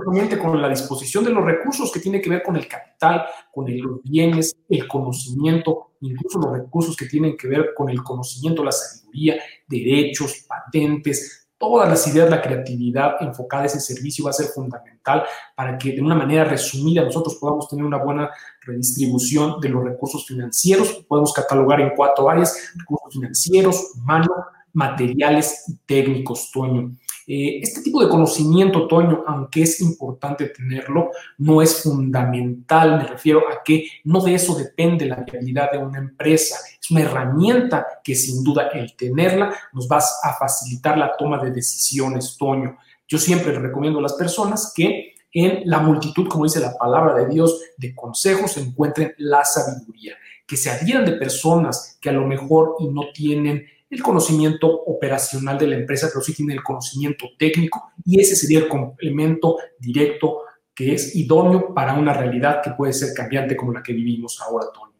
Obviamente 0.07 0.37
con 0.39 0.61
la 0.61 0.69
disposición 0.69 1.25
de 1.25 1.31
los 1.31 1.43
recursos 1.43 1.91
que 1.91 1.99
tiene 1.99 2.21
que 2.21 2.29
ver 2.29 2.41
con 2.41 2.55
el 2.55 2.67
capital, 2.67 3.25
con 3.51 3.65
los 3.65 4.01
bienes, 4.01 4.55
el 4.69 4.87
conocimiento, 4.87 5.91
incluso 5.99 6.39
los 6.39 6.53
recursos 6.53 6.95
que 6.95 7.05
tienen 7.05 7.35
que 7.35 7.49
ver 7.49 7.73
con 7.75 7.89
el 7.89 8.01
conocimiento, 8.01 8.63
la 8.63 8.71
sabiduría, 8.71 9.35
derechos, 9.67 10.45
patentes, 10.47 11.47
todas 11.57 11.89
las 11.89 12.07
ideas, 12.07 12.29
la 12.29 12.41
creatividad 12.41 13.15
enfocada 13.19 13.63
a 13.63 13.65
ese 13.65 13.79
servicio 13.79 14.25
va 14.25 14.29
a 14.29 14.33
ser 14.33 14.47
fundamental 14.47 15.23
para 15.55 15.77
que 15.77 15.91
de 15.91 16.01
una 16.01 16.15
manera 16.15 16.43
resumida 16.45 17.03
nosotros 17.03 17.35
podamos 17.35 17.67
tener 17.67 17.83
una 17.83 17.97
buena 17.97 18.29
redistribución 18.61 19.59
de 19.59 19.69
los 19.69 19.83
recursos 19.83 20.25
financieros. 20.25 21.05
Podemos 21.07 21.33
catalogar 21.33 21.81
en 21.81 21.91
cuatro 21.95 22.29
áreas, 22.29 22.73
recursos 22.75 23.13
financieros, 23.13 23.91
humanos, 23.95 24.29
materiales 24.77 25.63
y 25.67 25.75
técnicos, 25.87 26.51
Toño. 26.51 26.95
Eh, 27.25 27.59
este 27.63 27.81
tipo 27.81 27.99
de 27.99 28.09
conocimiento, 28.09 28.87
Toño, 28.87 29.23
aunque 29.25 29.63
es 29.63 29.81
importante 29.81 30.49
tenerlo, 30.49 31.09
no 31.39 31.63
es 31.63 31.81
fundamental. 31.81 32.97
Me 32.97 33.05
refiero 33.05 33.39
a 33.51 33.63
que 33.63 33.87
no 34.03 34.21
de 34.21 34.35
eso 34.35 34.53
depende 34.53 35.07
la 35.07 35.15
viabilidad 35.15 35.71
de 35.71 35.79
una 35.79 35.97
empresa. 35.97 36.57
Es 36.79 36.91
una 36.91 37.01
herramienta 37.01 37.87
que 38.03 38.13
sin 38.13 38.43
duda 38.43 38.67
el 38.67 38.95
tenerla 38.95 39.51
nos 39.73 39.87
va 39.87 39.97
a 39.97 40.33
facilitar 40.33 40.95
la 40.95 41.17
toma 41.17 41.39
de 41.43 41.49
decisiones, 41.49 42.37
Toño. 42.37 42.77
Yo 43.07 43.17
siempre 43.17 43.53
le 43.53 43.59
recomiendo 43.59 43.97
a 43.97 44.03
las 44.03 44.13
personas 44.13 44.73
que 44.75 45.15
en 45.33 45.63
la 45.65 45.79
multitud, 45.79 46.27
como 46.27 46.43
dice 46.43 46.59
la 46.59 46.77
palabra 46.77 47.15
de 47.15 47.27
Dios, 47.33 47.59
de 47.77 47.95
consejos 47.95 48.55
encuentren 48.57 49.15
la 49.17 49.43
sabiduría, 49.43 50.13
que 50.45 50.55
se 50.55 50.69
adhieran 50.69 51.05
de 51.05 51.13
personas 51.13 51.97
que 51.99 52.09
a 52.09 52.13
lo 52.13 52.27
mejor 52.27 52.75
no 52.79 53.11
tienen 53.11 53.65
el 53.89 54.03
conocimiento 54.03 54.67
operacional 54.67 55.57
de 55.57 55.67
la 55.67 55.75
empresa, 55.75 56.09
pero 56.11 56.21
sí 56.21 56.33
tiene 56.33 56.53
el 56.53 56.63
conocimiento 56.63 57.27
técnico 57.37 57.91
y 58.03 58.19
ese 58.19 58.35
sería 58.35 58.59
el 58.59 58.67
complemento 58.67 59.57
directo 59.79 60.41
que 60.75 60.93
es 60.93 61.15
idóneo 61.15 61.73
para 61.73 61.93
una 61.93 62.13
realidad 62.13 62.61
que 62.63 62.71
puede 62.71 62.93
ser 62.93 63.13
cambiante 63.15 63.55
como 63.55 63.73
la 63.73 63.81
que 63.81 63.93
vivimos 63.93 64.39
ahora, 64.41 64.67
Tony. 64.73 64.93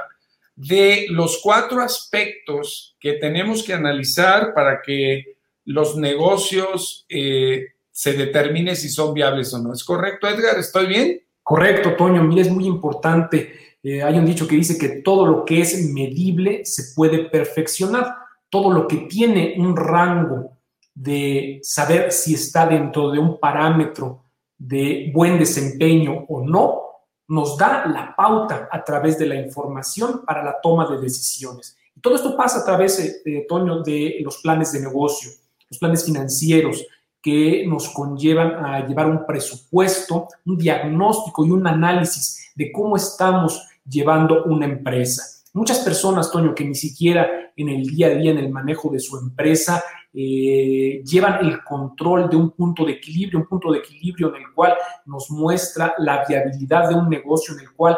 de 0.60 1.06
los 1.10 1.40
cuatro 1.42 1.82
aspectos 1.82 2.98
que 3.00 3.14
tenemos 3.14 3.64
que 3.64 3.74
analizar 3.74 4.54
para 4.54 4.82
que 4.82 5.38
los 5.64 5.96
negocios 5.96 7.06
eh, 7.08 7.68
se 7.90 8.12
determine 8.12 8.76
si 8.76 8.90
son 8.90 9.14
viables 9.14 9.54
o 9.54 9.60
no. 9.60 9.72
¿Es 9.72 9.86
correcto, 9.86 10.28
Edgar? 10.28 10.60
¿Estoy 10.60 10.88
bien? 10.88 11.22
Correcto, 11.42 11.96
Toño. 11.96 12.22
Mira, 12.24 12.42
es 12.42 12.52
muy 12.52 12.66
importante. 12.66 13.54
Eh, 13.82 14.04
hay 14.04 14.18
un 14.18 14.26
dicho 14.26 14.50
que 14.50 14.58
dice 14.58 14.78
que 14.78 15.02
todo 15.02 15.26
lo 15.26 15.46
que 15.46 15.62
es 15.62 15.82
medible 15.94 16.66
se 16.66 16.94
puede 16.94 17.20
perfeccionar. 17.20 18.16
Todo 18.50 18.74
lo 18.74 18.86
que 18.86 18.98
tiene 18.98 19.56
un 19.58 19.78
rango 19.78 20.58
de 20.94 21.60
saber 21.64 22.12
si 22.12 22.34
está 22.34 22.68
dentro 22.68 23.12
de 23.12 23.20
un 23.20 23.40
parámetro 23.40 24.26
de 24.58 25.10
buen 25.14 25.40
desempeño 25.40 26.26
o 26.28 26.46
no, 26.46 26.89
nos 27.30 27.58
da 27.58 27.86
la 27.88 28.16
pauta 28.16 28.68
a 28.72 28.84
través 28.84 29.18
de 29.18 29.28
la 29.28 29.36
información 29.36 30.24
para 30.26 30.44
la 30.44 30.60
toma 30.62 30.90
de 30.90 31.00
decisiones. 31.00 31.78
Todo 32.02 32.16
esto 32.16 32.36
pasa 32.36 32.60
a 32.60 32.66
través, 32.66 33.00
eh, 33.00 33.22
de, 33.24 33.46
Toño, 33.48 33.82
de 33.84 34.18
los 34.22 34.38
planes 34.38 34.72
de 34.72 34.82
negocio, 34.82 35.32
los 35.70 35.78
planes 35.78 36.04
financieros 36.04 36.86
que 37.22 37.66
nos 37.68 37.90
conllevan 37.90 38.66
a 38.66 38.88
llevar 38.88 39.08
un 39.08 39.26
presupuesto, 39.26 40.28
un 40.46 40.58
diagnóstico 40.58 41.46
y 41.46 41.52
un 41.52 41.68
análisis 41.68 42.52
de 42.56 42.72
cómo 42.72 42.96
estamos 42.96 43.62
llevando 43.88 44.46
una 44.46 44.66
empresa. 44.66 45.39
Muchas 45.54 45.80
personas, 45.80 46.32
Toño, 46.32 46.54
que 46.54 46.64
ni 46.64 46.76
siquiera 46.76 47.52
en 47.56 47.70
el 47.70 47.84
día 47.84 48.08
a 48.08 48.12
día, 48.12 48.32
en 48.32 48.38
el 48.38 48.50
manejo 48.50 48.90
de 48.90 49.00
su 49.00 49.18
empresa, 49.18 49.84
eh, 50.14 51.02
llevan 51.04 51.46
el 51.46 51.64
control 51.64 52.30
de 52.30 52.36
un 52.36 52.52
punto 52.52 52.86
de 52.86 52.94
equilibrio, 52.94 53.40
un 53.40 53.48
punto 53.48 53.72
de 53.72 53.80
equilibrio 53.80 54.30
en 54.36 54.44
el 54.44 54.54
cual 54.54 54.76
nos 55.06 55.30
muestra 55.30 55.94
la 56.00 56.24
viabilidad 56.28 56.90
de 56.90 56.96
un 56.96 57.10
negocio, 57.10 57.54
en 57.54 57.62
el 57.62 57.72
cual 57.74 57.98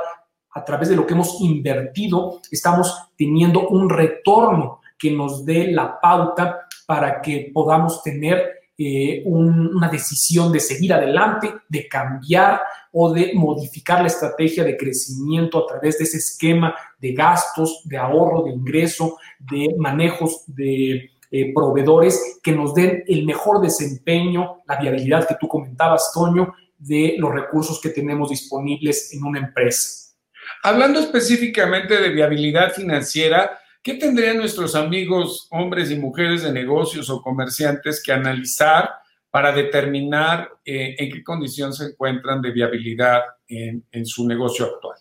a 0.54 0.66
través 0.66 0.90
de 0.90 0.96
lo 0.96 1.06
que 1.06 1.14
hemos 1.14 1.40
invertido 1.40 2.42
estamos 2.52 3.10
teniendo 3.18 3.68
un 3.70 3.90
retorno 3.90 4.82
que 4.98 5.12
nos 5.12 5.46
dé 5.46 5.72
la 5.72 6.00
pauta 6.00 6.68
para 6.86 7.22
que 7.22 7.50
podamos 7.54 8.04
tener 8.04 8.62
eh, 8.78 9.24
una 9.26 9.88
decisión 9.90 10.52
de 10.52 10.60
seguir 10.60 10.94
adelante, 10.94 11.54
de 11.70 11.88
cambiar 11.88 12.62
o 12.92 13.14
de 13.14 13.32
modificar 13.34 14.02
la 14.02 14.08
estrategia 14.08 14.64
de 14.64 14.78
crecimiento 14.78 15.60
a 15.60 15.68
través 15.68 15.98
de 15.98 16.04
ese 16.04 16.18
esquema 16.18 16.76
de 17.00 17.14
gastos, 17.14 17.82
de 17.86 17.98
ahorro, 17.98 18.44
de 18.44 18.52
ingreso, 18.52 19.18
de 19.40 19.74
manejos 19.78 20.44
de 20.48 21.10
eh, 21.32 21.54
proveedores 21.54 22.40
que 22.44 22.52
nos 22.52 22.74
den 22.74 23.04
el 23.08 23.26
mejor 23.26 23.62
desempeño, 23.62 24.64
la 24.68 24.80
viabilidad 24.80 25.28
que 25.28 25.38
tú 25.40 25.48
comentabas, 25.48 26.12
Toño, 26.14 26.54
de 26.78 27.16
los 27.18 27.32
recursos 27.32 27.80
que 27.80 27.90
tenemos 27.90 28.30
disponibles 28.30 29.14
en 29.14 29.24
una 29.24 29.40
empresa. 29.40 30.14
Hablando 30.64 31.00
específicamente 31.00 32.02
de 32.02 32.10
viabilidad 32.10 32.74
financiera, 32.74 33.60
¿qué 33.82 33.94
tendrían 33.94 34.38
nuestros 34.38 34.76
amigos, 34.76 35.48
hombres 35.52 35.90
y 35.92 35.96
mujeres 35.96 36.44
de 36.44 36.52
negocios 36.52 37.10
o 37.10 37.22
comerciantes 37.22 38.04
que 38.04 38.12
analizar 38.12 38.90
para 39.32 39.52
determinar 39.52 40.50
eh, 40.64 40.96
en 41.00 41.12
qué 41.12 41.24
condición 41.24 41.74
se 41.74 41.86
encuentran 41.86 42.42
de 42.42 42.52
viabilidad 42.52 43.22
en, 43.48 43.86
en 43.92 44.06
su 44.06 44.28
negocio 44.28 44.66
actual? 44.66 44.98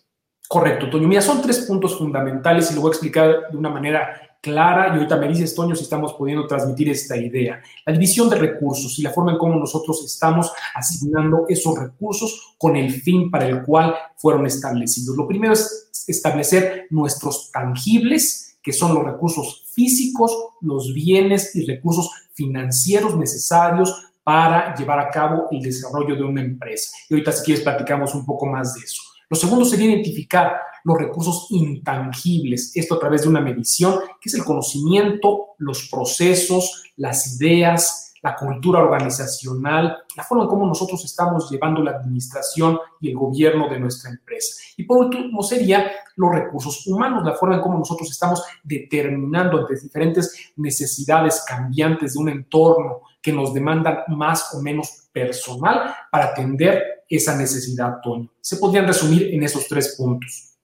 Correcto, 0.47 0.89
Toño. 0.89 1.07
Mira, 1.07 1.21
son 1.21 1.41
tres 1.41 1.59
puntos 1.59 1.97
fundamentales 1.97 2.71
y 2.71 2.75
lo 2.75 2.81
voy 2.81 2.89
a 2.89 2.91
explicar 2.91 3.51
de 3.51 3.57
una 3.57 3.69
manera 3.69 4.31
clara 4.41 4.87
y 4.87 4.97
ahorita 4.97 5.15
me 5.17 5.27
dices, 5.27 5.53
Toño, 5.53 5.75
si 5.75 5.83
estamos 5.83 6.13
pudiendo 6.13 6.47
transmitir 6.47 6.89
esta 6.89 7.15
idea. 7.15 7.61
La 7.85 7.93
división 7.93 8.29
de 8.29 8.37
recursos 8.37 8.97
y 8.97 9.03
la 9.03 9.11
forma 9.11 9.31
en 9.31 9.37
cómo 9.37 9.57
nosotros 9.57 10.03
estamos 10.03 10.51
asignando 10.73 11.45
esos 11.47 11.79
recursos 11.79 12.55
con 12.57 12.75
el 12.75 12.91
fin 12.91 13.29
para 13.29 13.47
el 13.47 13.61
cual 13.63 13.95
fueron 14.17 14.45
establecidos. 14.45 15.15
Lo 15.15 15.27
primero 15.27 15.53
es 15.53 15.89
establecer 16.07 16.87
nuestros 16.89 17.51
tangibles, 17.51 18.57
que 18.61 18.73
son 18.73 18.95
los 18.95 19.03
recursos 19.05 19.69
físicos, 19.73 20.35
los 20.61 20.93
bienes 20.93 21.55
y 21.55 21.65
recursos 21.65 22.09
financieros 22.33 23.15
necesarios 23.17 24.10
para 24.23 24.75
llevar 24.75 24.99
a 24.99 25.09
cabo 25.09 25.47
el 25.51 25.61
desarrollo 25.61 26.15
de 26.15 26.23
una 26.23 26.41
empresa. 26.41 26.91
Y 27.09 27.13
ahorita 27.13 27.31
si 27.31 27.45
quieres 27.45 27.63
platicamos 27.63 28.13
un 28.15 28.25
poco 28.25 28.45
más 28.45 28.75
de 28.75 28.81
eso. 28.81 29.01
Lo 29.29 29.37
segundo 29.37 29.63
sería 29.63 29.91
identificar 29.91 30.57
los 30.83 30.97
recursos 30.97 31.47
intangibles, 31.51 32.75
esto 32.75 32.95
a 32.95 32.99
través 32.99 33.21
de 33.21 33.29
una 33.29 33.39
medición, 33.39 33.99
que 34.19 34.29
es 34.29 34.33
el 34.33 34.43
conocimiento, 34.43 35.51
los 35.57 35.87
procesos, 35.89 36.91
las 36.97 37.35
ideas, 37.39 38.11
la 38.21 38.35
cultura 38.35 38.79
organizacional, 38.79 39.97
la 40.15 40.23
forma 40.23 40.43
en 40.43 40.49
cómo 40.49 40.67
nosotros 40.67 41.03
estamos 41.05 41.49
llevando 41.49 41.81
la 41.81 41.91
administración 41.91 42.77
y 42.99 43.09
el 43.09 43.15
gobierno 43.15 43.67
de 43.67 43.79
nuestra 43.79 44.11
empresa. 44.11 44.61
Y 44.77 44.83
por 44.83 44.97
último 45.05 45.41
sería 45.41 45.91
los 46.17 46.31
recursos 46.31 46.85
humanos, 46.85 47.23
la 47.25 47.33
forma 47.33 47.55
en 47.55 47.61
cómo 47.61 47.79
nosotros 47.79 48.11
estamos 48.11 48.43
determinando 48.63 49.61
entre 49.61 49.79
diferentes 49.79 50.51
necesidades 50.57 51.43
cambiantes 51.47 52.13
de 52.13 52.19
un 52.19 52.29
entorno 52.29 53.01
que 53.21 53.31
nos 53.31 53.53
demandan 53.53 53.99
más 54.07 54.53
o 54.53 54.61
menos 54.61 55.09
personal 55.11 55.93
para 56.11 56.25
atender 56.25 57.03
esa 57.07 57.37
necesidad, 57.37 57.99
Toño. 58.01 58.31
Se 58.41 58.57
podrían 58.57 58.87
resumir 58.87 59.33
en 59.33 59.43
esos 59.43 59.67
tres 59.67 59.95
puntos. 59.97 60.55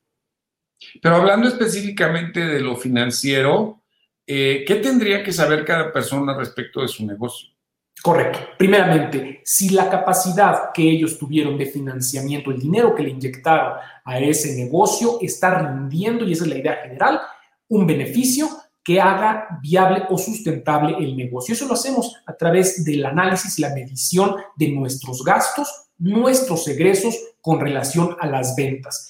Pero 1.02 1.16
hablando 1.16 1.48
específicamente 1.48 2.40
de 2.40 2.60
lo 2.60 2.76
financiero, 2.76 3.84
eh, 4.26 4.64
¿qué 4.66 4.76
tendría 4.76 5.24
que 5.24 5.32
saber 5.32 5.66
cada 5.66 5.92
persona 5.92 6.36
respecto 6.38 6.82
de 6.82 6.88
su 6.88 7.06
negocio? 7.06 7.50
Correcto. 8.02 8.40
Primeramente, 8.58 9.42
si 9.44 9.70
la 9.70 9.90
capacidad 9.90 10.72
que 10.74 10.84
ellos 10.84 11.18
tuvieron 11.18 11.58
de 11.58 11.66
financiamiento, 11.66 12.52
el 12.52 12.60
dinero 12.60 12.94
que 12.94 13.04
le 13.04 13.10
inyectaron 13.10 13.74
a 14.06 14.20
ese 14.20 14.56
negocio 14.56 15.18
está 15.22 15.60
rindiendo, 15.60 16.26
y 16.26 16.34
esa 16.34 16.44
es 16.44 16.50
la 16.50 16.58
idea 16.58 16.76
general, 16.84 17.22
un 17.70 17.88
beneficio 17.88 18.48
que 18.88 19.02
haga 19.02 19.60
viable 19.62 20.04
o 20.10 20.18
sustentable 20.18 20.96
el 20.98 21.18
negocio. 21.18 21.54
Eso 21.54 21.68
lo 21.68 21.74
hacemos 21.74 22.16
a 22.26 22.38
través 22.38 22.86
del 22.86 23.06
análisis 23.06 23.60
y 23.60 23.62
la 23.62 23.74
medición 23.74 24.38
de 24.56 24.70
nuestros 24.70 25.26
gastos, 25.26 25.90
nuestros 25.98 26.66
egresos 26.70 27.14
con 27.42 27.60
relación 27.60 28.16
a 28.18 28.28
las 28.28 28.56
ventas. 28.56 29.10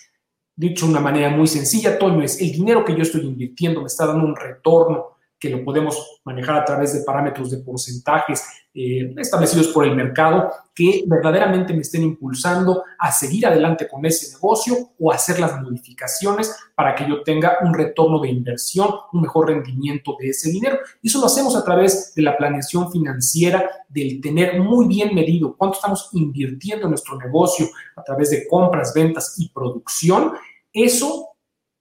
Dicho 0.55 0.87
de 0.87 0.93
una 0.93 0.99
manera 0.99 1.29
muy 1.29 1.45
sencilla, 1.45 1.99
Toño, 1.99 2.23
es 2.23 2.41
el 2.41 2.53
dinero 2.53 2.83
que 2.83 2.95
yo 2.95 3.03
estoy 3.03 3.21
invirtiendo 3.21 3.81
me 3.81 3.85
está 3.85 4.07
dando 4.07 4.25
un 4.25 4.35
retorno 4.35 5.16
que 5.39 5.49
lo 5.49 5.63
podemos 5.63 6.19
manejar 6.23 6.57
a 6.57 6.65
través 6.65 6.93
de 6.93 7.03
parámetros 7.03 7.51
de 7.51 7.57
porcentajes 7.57 8.43
eh, 8.73 9.13
establecidos 9.17 9.67
por 9.69 9.85
el 9.85 9.95
mercado 9.95 10.51
que 10.73 11.03
verdaderamente 11.07 11.73
me 11.73 11.81
estén 11.81 12.03
impulsando 12.03 12.83
a 12.99 13.11
seguir 13.11 13.47
adelante 13.47 13.87
con 13.87 14.05
ese 14.05 14.33
negocio 14.33 14.91
o 14.99 15.11
hacer 15.11 15.39
las 15.39 15.59
modificaciones 15.59 16.55
para 16.75 16.93
que 16.93 17.07
yo 17.09 17.23
tenga 17.23 17.57
un 17.61 17.73
retorno 17.73 18.19
de 18.19 18.29
inversión, 18.29 18.89
un 19.13 19.21
mejor 19.21 19.47
rendimiento 19.47 20.15
de 20.19 20.29
ese 20.29 20.51
dinero. 20.51 20.77
Y 21.01 21.07
eso 21.07 21.19
lo 21.19 21.25
hacemos 21.25 21.55
a 21.55 21.63
través 21.63 22.13
de 22.13 22.21
la 22.21 22.37
planeación 22.37 22.91
financiera, 22.91 23.67
del 23.89 24.21
tener 24.21 24.59
muy 24.59 24.87
bien 24.87 25.15
medido 25.15 25.55
cuánto 25.57 25.77
estamos 25.77 26.09
invirtiendo 26.13 26.85
en 26.85 26.91
nuestro 26.91 27.17
negocio 27.17 27.67
a 27.95 28.03
través 28.03 28.29
de 28.29 28.47
compras, 28.47 28.93
ventas 28.93 29.33
y 29.39 29.49
producción. 29.49 30.33
Eso 30.71 31.36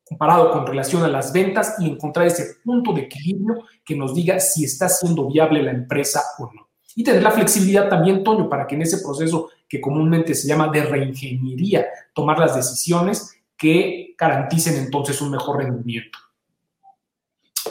comparado 0.08 0.52
con 0.52 0.66
relación 0.66 1.02
a 1.02 1.08
las 1.08 1.32
ventas 1.32 1.74
y 1.80 1.90
encontrar 1.90 2.26
ese 2.26 2.58
punto 2.64 2.92
de 2.92 3.02
equilibrio 3.02 3.64
que 3.84 3.96
nos 3.96 4.14
diga 4.14 4.38
si 4.38 4.64
está 4.64 4.88
siendo 4.88 5.28
viable 5.28 5.62
la 5.62 5.72
empresa 5.72 6.22
o 6.38 6.50
no. 6.54 6.68
Y 6.94 7.02
tener 7.02 7.22
la 7.22 7.32
flexibilidad 7.32 7.88
también, 7.88 8.22
Toño, 8.22 8.48
para 8.48 8.66
que 8.66 8.76
en 8.76 8.82
ese 8.82 8.98
proceso 9.02 9.50
que 9.68 9.80
comúnmente 9.80 10.34
se 10.34 10.46
llama 10.46 10.68
de 10.68 10.84
reingeniería, 10.84 11.86
tomar 12.14 12.38
las 12.38 12.54
decisiones 12.54 13.36
que 13.56 14.14
garanticen 14.16 14.76
entonces 14.76 15.20
un 15.20 15.32
mejor 15.32 15.58
rendimiento. 15.58 16.18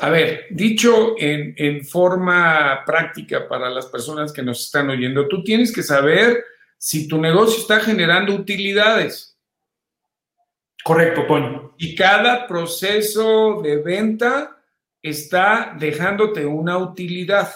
A 0.01 0.09
ver, 0.09 0.41
dicho 0.51 1.15
en, 1.17 1.55
en 1.57 1.85
forma 1.85 2.83
práctica 2.85 3.47
para 3.47 3.69
las 3.69 3.85
personas 3.85 4.33
que 4.33 4.43
nos 4.43 4.65
están 4.65 4.89
oyendo, 4.89 5.27
tú 5.29 5.41
tienes 5.41 5.71
que 5.71 5.83
saber 5.83 6.43
si 6.77 7.07
tu 7.07 7.17
negocio 7.17 7.61
está 7.61 7.79
generando 7.79 8.35
utilidades. 8.35 9.34
Correcto, 10.85 11.25
Toño. 11.25 11.73
Y 11.79 11.95
cada 11.95 12.45
proceso 12.45 13.59
de 13.59 13.77
venta 13.77 14.61
está 15.01 15.75
dejándote 15.79 16.45
una 16.45 16.77
utilidad. 16.77 17.49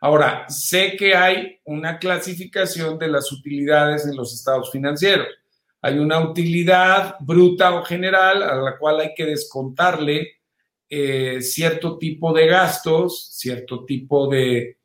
Ahora, 0.00 0.48
sé 0.48 0.96
que 0.96 1.14
hay 1.14 1.60
una 1.64 1.98
clasificación 1.98 2.98
de 2.98 3.08
las 3.08 3.30
utilidades 3.30 4.06
en 4.06 4.16
los 4.16 4.32
estados 4.32 4.70
financieros. 4.72 5.26
Hay 5.82 5.98
una 5.98 6.18
utilidad 6.18 7.16
bruta 7.20 7.74
o 7.74 7.84
general 7.84 8.42
a 8.42 8.54
la 8.54 8.78
cual 8.78 9.00
hay 9.00 9.12
que 9.14 9.26
descontarle 9.26 10.38
eh, 10.88 11.42
cierto 11.42 11.98
tipo 11.98 12.32
de 12.32 12.46
gastos, 12.46 13.36
cierto 13.36 13.84
tipo 13.84 14.28
de, 14.28 14.78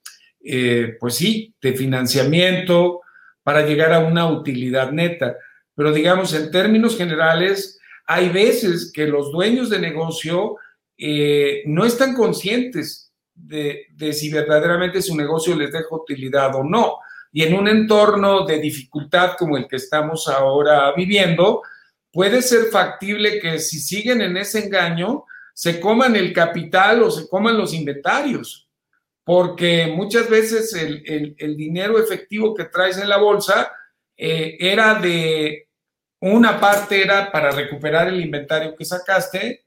eh, 0.43 0.97
pues 0.99 1.15
sí, 1.15 1.55
de 1.61 1.71
financiamiento 1.71 2.99
para 3.43 3.65
llegar 3.65 3.93
a 3.93 3.99
una 3.99 4.27
utilidad 4.27 4.91
neta 4.91 5.37
pero 5.75 5.91
digamos, 5.91 6.33
en 6.33 6.49
términos 6.51 6.97
generales, 6.97 7.79
hay 8.05 8.29
veces 8.29 8.91
que 8.93 9.07
los 9.07 9.31
dueños 9.31 9.69
de 9.69 9.79
negocio 9.79 10.57
eh, 10.97 11.63
no 11.65 11.85
están 11.85 12.13
conscientes 12.13 13.11
de, 13.33 13.87
si 14.13 14.31
verdaderamente 14.31 15.01
su 15.01 15.15
negocio 15.15 15.55
les 15.55 15.71
deja 15.71 15.87
utilidad 15.91 16.55
o 16.55 16.63
no. 16.63 16.97
Y 17.31 17.43
en 17.43 17.55
un 17.55 17.67
entorno 17.67 18.45
de 18.45 18.59
dificultad 18.59 19.35
como 19.37 19.57
el 19.57 19.67
que 19.67 19.75
estamos 19.75 20.27
ahora 20.29 20.93
viviendo, 20.95 21.61
puede 22.11 22.41
ser 22.41 22.65
factible 22.65 23.39
que 23.39 23.59
si 23.59 23.79
siguen 23.79 24.21
en 24.21 24.37
ese 24.37 24.65
engaño, 24.65 25.25
se 25.53 25.79
coman 25.79 26.15
el 26.15 26.31
capital 26.31 27.03
o 27.03 27.11
se 27.11 27.27
coman 27.27 27.57
los 27.57 27.73
inventarios, 27.73 28.69
porque 29.23 29.87
muchas 29.87 30.29
veces 30.29 30.73
el, 30.73 31.35
dinero 31.57 31.99
efectivo 31.99 32.53
que 32.53 32.65
traes 32.65 32.97
en 32.97 33.09
la 33.09 33.17
bolsa 33.17 33.71
eh, 34.15 34.55
era 34.59 34.95
de 34.95 35.64
una 36.31 36.59
parte 36.59 37.03
era 37.03 37.31
para 37.31 37.51
recuperar 37.51 38.07
el 38.07 38.19
inventario 38.19 38.75
que 38.75 38.83
sacaste, 38.83 39.65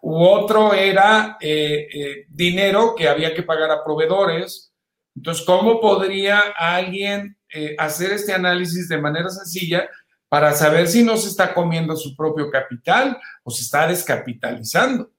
u 0.00 0.22
otro 0.22 0.72
era 0.72 1.36
eh, 1.40 1.88
eh, 1.92 2.26
dinero 2.30 2.94
que 2.94 3.06
había 3.06 3.34
que 3.34 3.42
pagar 3.42 3.70
a 3.70 3.84
proveedores. 3.84 4.72
Entonces, 5.14 5.44
¿cómo 5.44 5.78
podría 5.78 6.40
alguien 6.56 7.36
eh, 7.52 7.74
hacer 7.78 8.12
este 8.12 8.32
análisis 8.32 8.88
de 8.88 8.96
manera 8.96 9.28
sencilla 9.28 9.90
para 10.30 10.52
saber 10.54 10.88
si 10.88 11.02
no 11.02 11.18
se 11.18 11.28
está 11.28 11.52
comiendo 11.52 11.94
su 11.96 12.16
propio 12.16 12.50
capital 12.50 13.18
o 13.42 13.50
se 13.50 13.62
está 13.62 13.86
descapitalizando? 13.86 15.10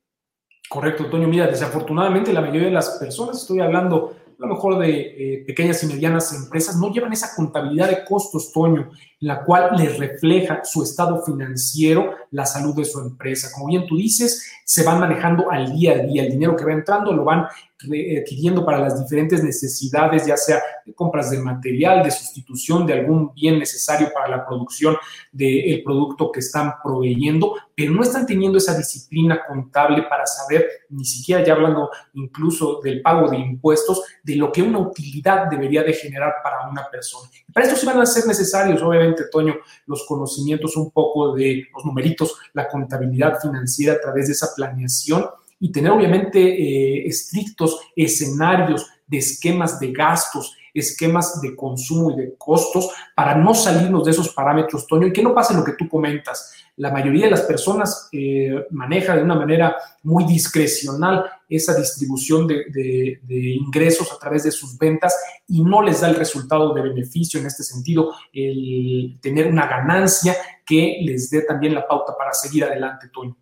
Correcto, 0.67 1.03
Antonio. 1.03 1.27
Mira, 1.27 1.45
desafortunadamente 1.45 2.33
la 2.33 2.41
mayoría 2.41 2.69
de 2.69 2.73
las 2.73 2.89
personas, 2.91 3.41
estoy 3.41 3.59
hablando 3.59 4.15
a 4.39 4.47
lo 4.47 4.55
mejor 4.55 4.79
de 4.79 5.43
pequeñas 5.45 5.83
y 5.83 5.87
medianas 5.87 6.33
empresas, 6.33 6.75
no 6.77 6.91
llevan 6.91 7.13
esa 7.13 7.35
contabilidad 7.35 7.89
de 7.89 8.03
costos, 8.03 8.51
Toño, 8.51 8.89
la 9.21 9.43
cual 9.43 9.71
les 9.77 9.97
refleja 9.97 10.61
su 10.63 10.83
estado 10.83 11.23
financiero, 11.23 12.15
la 12.31 12.45
salud 12.45 12.75
de 12.75 12.85
su 12.85 12.99
empresa. 12.99 13.49
Como 13.53 13.67
bien 13.67 13.85
tú 13.87 13.95
dices, 13.95 14.51
se 14.65 14.83
van 14.83 14.99
manejando 14.99 15.51
al 15.51 15.71
día 15.73 15.93
a 15.93 15.97
día. 15.99 16.23
El 16.23 16.31
dinero 16.31 16.55
que 16.55 16.65
va 16.65 16.73
entrando 16.73 17.13
lo 17.13 17.23
van 17.23 17.45
adquiriendo 17.83 18.63
para 18.65 18.79
las 18.79 18.99
diferentes 18.99 19.43
necesidades, 19.43 20.25
ya 20.25 20.37
sea 20.37 20.61
compras 20.95 21.31
de 21.31 21.39
material, 21.39 22.03
de 22.03 22.11
sustitución 22.11 22.85
de 22.85 22.93
algún 22.93 23.33
bien 23.33 23.59
necesario 23.59 24.11
para 24.13 24.27
la 24.27 24.45
producción 24.45 24.95
del 25.31 25.81
producto 25.83 26.31
que 26.31 26.39
están 26.39 26.73
proveyendo, 26.83 27.55
pero 27.75 27.91
no 27.91 28.03
están 28.03 28.25
teniendo 28.25 28.57
esa 28.57 28.77
disciplina 28.77 29.41
contable 29.47 30.03
para 30.03 30.25
saber, 30.25 30.67
ni 30.89 31.05
siquiera 31.05 31.43
ya 31.43 31.53
hablando 31.53 31.89
incluso 32.13 32.79
del 32.83 33.01
pago 33.01 33.29
de 33.29 33.37
impuestos, 33.37 34.01
de 34.23 34.35
lo 34.35 34.51
que 34.51 34.61
una 34.61 34.79
utilidad 34.79 35.47
debería 35.47 35.83
de 35.83 35.93
generar 35.93 36.35
para 36.43 36.69
una 36.69 36.89
persona. 36.89 37.29
para 37.53 37.65
esto 37.65 37.79
sí 37.79 37.85
van 37.85 37.99
a 37.99 38.05
ser 38.05 38.25
necesarios, 38.27 38.81
obviamente, 38.81 39.10
Toño, 39.31 39.55
los 39.87 40.05
conocimientos 40.05 40.75
un 40.77 40.91
poco 40.91 41.35
de 41.35 41.63
los 41.73 41.85
numeritos, 41.85 42.35
la 42.53 42.67
contabilidad 42.67 43.39
financiera 43.39 43.93
a 43.93 44.01
través 44.01 44.27
de 44.27 44.33
esa 44.33 44.49
planeación 44.55 45.25
y 45.59 45.71
tener 45.71 45.91
obviamente 45.91 46.39
eh, 46.39 47.07
estrictos 47.07 47.79
escenarios 47.95 48.87
de 49.07 49.17
esquemas 49.17 49.79
de 49.79 49.91
gastos, 49.91 50.55
esquemas 50.73 51.41
de 51.41 51.55
consumo 51.55 52.11
y 52.11 52.15
de 52.15 52.35
costos 52.37 52.89
para 53.15 53.35
no 53.35 53.53
salirnos 53.53 54.05
de 54.05 54.11
esos 54.11 54.29
parámetros, 54.33 54.87
Toño, 54.87 55.07
y 55.07 55.13
que 55.13 55.21
no 55.21 55.35
pase 55.35 55.53
lo 55.53 55.63
que 55.63 55.73
tú 55.73 55.87
comentas. 55.87 56.53
La 56.81 56.89
mayoría 56.89 57.25
de 57.25 57.31
las 57.31 57.43
personas 57.43 58.09
eh, 58.11 58.65
maneja 58.71 59.15
de 59.15 59.21
una 59.21 59.35
manera 59.35 59.75
muy 60.01 60.23
discrecional 60.23 61.29
esa 61.47 61.77
distribución 61.77 62.47
de, 62.47 63.19
ingresos 63.29 64.11
a 64.11 64.17
través 64.17 64.45
de 64.45 64.51
sus 64.51 64.79
ventas 64.79 65.15
y 65.47 65.61
no 65.61 65.83
les 65.83 66.01
da 66.01 66.09
el 66.09 66.15
resultado 66.15 66.73
de 66.73 66.81
beneficio 66.81 67.39
en 67.39 67.45
este 67.45 67.61
sentido, 67.61 68.15
el 68.33 69.19
tener 69.21 69.45
una 69.45 69.67
ganancia 69.67 70.35
que 70.65 70.97
les 71.03 71.29
dé 71.29 71.43
también 71.43 71.75
la 71.75 71.87
pauta 71.87 72.17
para 72.17 72.33
seguir 72.33 72.63
adelante, 72.63 73.09
Toño. 73.13 73.37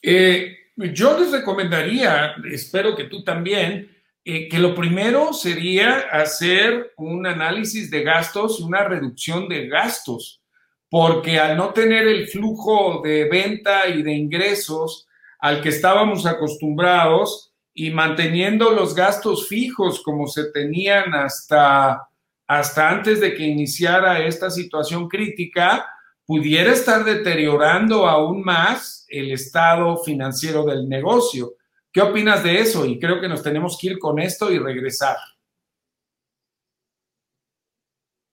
Eh, 0.00 0.54
yo 0.76 1.18
les 1.18 1.32
recomendaría, 1.32 2.36
espero 2.52 2.94
que 2.94 3.04
tú 3.04 3.24
también, 3.24 3.90
eh, 4.24 4.48
que 4.48 4.60
lo 4.60 4.76
primero 4.76 5.32
sería 5.32 6.06
hacer 6.12 6.92
un 6.98 7.26
análisis 7.26 7.90
de 7.90 8.04
gastos, 8.04 8.60
una 8.60 8.84
reducción 8.84 9.48
de 9.48 9.66
gastos, 9.66 10.41
porque 10.92 11.38
al 11.38 11.56
no 11.56 11.72
tener 11.72 12.06
el 12.06 12.28
flujo 12.28 13.00
de 13.02 13.26
venta 13.26 13.88
y 13.88 14.02
de 14.02 14.12
ingresos 14.12 15.08
al 15.38 15.62
que 15.62 15.70
estábamos 15.70 16.26
acostumbrados 16.26 17.54
y 17.72 17.92
manteniendo 17.92 18.72
los 18.72 18.94
gastos 18.94 19.48
fijos 19.48 20.02
como 20.02 20.26
se 20.26 20.50
tenían 20.50 21.14
hasta, 21.14 22.08
hasta 22.46 22.90
antes 22.90 23.22
de 23.22 23.34
que 23.34 23.42
iniciara 23.42 24.22
esta 24.22 24.50
situación 24.50 25.08
crítica, 25.08 25.88
pudiera 26.26 26.70
estar 26.70 27.04
deteriorando 27.04 28.06
aún 28.06 28.42
más 28.42 29.06
el 29.08 29.32
estado 29.32 29.96
financiero 29.96 30.62
del 30.62 30.86
negocio. 30.86 31.54
¿Qué 31.90 32.02
opinas 32.02 32.44
de 32.44 32.60
eso? 32.60 32.84
Y 32.84 33.00
creo 33.00 33.18
que 33.18 33.30
nos 33.30 33.42
tenemos 33.42 33.78
que 33.80 33.92
ir 33.92 33.98
con 33.98 34.18
esto 34.18 34.52
y 34.52 34.58
regresar. 34.58 35.16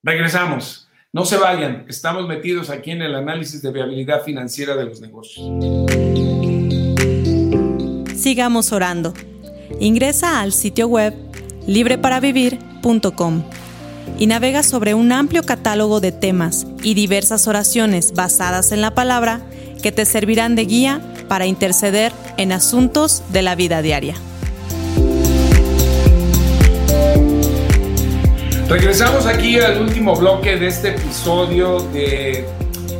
Regresamos. 0.02 0.89
No 1.12 1.24
se 1.24 1.36
vayan. 1.38 1.86
Estamos 1.88 2.28
metidos 2.28 2.70
aquí 2.70 2.92
en 2.92 3.02
el 3.02 3.16
análisis 3.16 3.62
de 3.62 3.72
viabilidad 3.72 4.22
financiera 4.22 4.76
de 4.76 4.84
los 4.84 5.00
negocios. 5.00 5.44
Sigamos 8.16 8.70
orando. 8.70 9.12
Ingresa 9.80 10.40
al 10.40 10.52
sitio 10.52 10.86
web 10.86 11.12
libreparavivir.com 11.66 13.42
y 14.20 14.26
navega 14.28 14.62
sobre 14.62 14.94
un 14.94 15.10
amplio 15.10 15.42
catálogo 15.42 15.98
de 15.98 16.12
temas 16.12 16.68
y 16.84 16.94
diversas 16.94 17.48
oraciones 17.48 18.12
basadas 18.12 18.70
en 18.70 18.80
la 18.80 18.94
palabra 18.94 19.40
que 19.82 19.90
te 19.90 20.04
servirán 20.04 20.54
de 20.54 20.66
guía 20.66 21.00
para 21.26 21.46
interceder 21.46 22.12
en 22.36 22.52
asuntos 22.52 23.24
de 23.32 23.42
la 23.42 23.56
vida 23.56 23.82
diaria. 23.82 24.14
Regresamos 28.70 29.26
aquí 29.26 29.58
al 29.58 29.82
último 29.82 30.14
bloque 30.14 30.56
de 30.56 30.68
este 30.68 30.90
episodio 30.90 31.80
de 31.92 32.44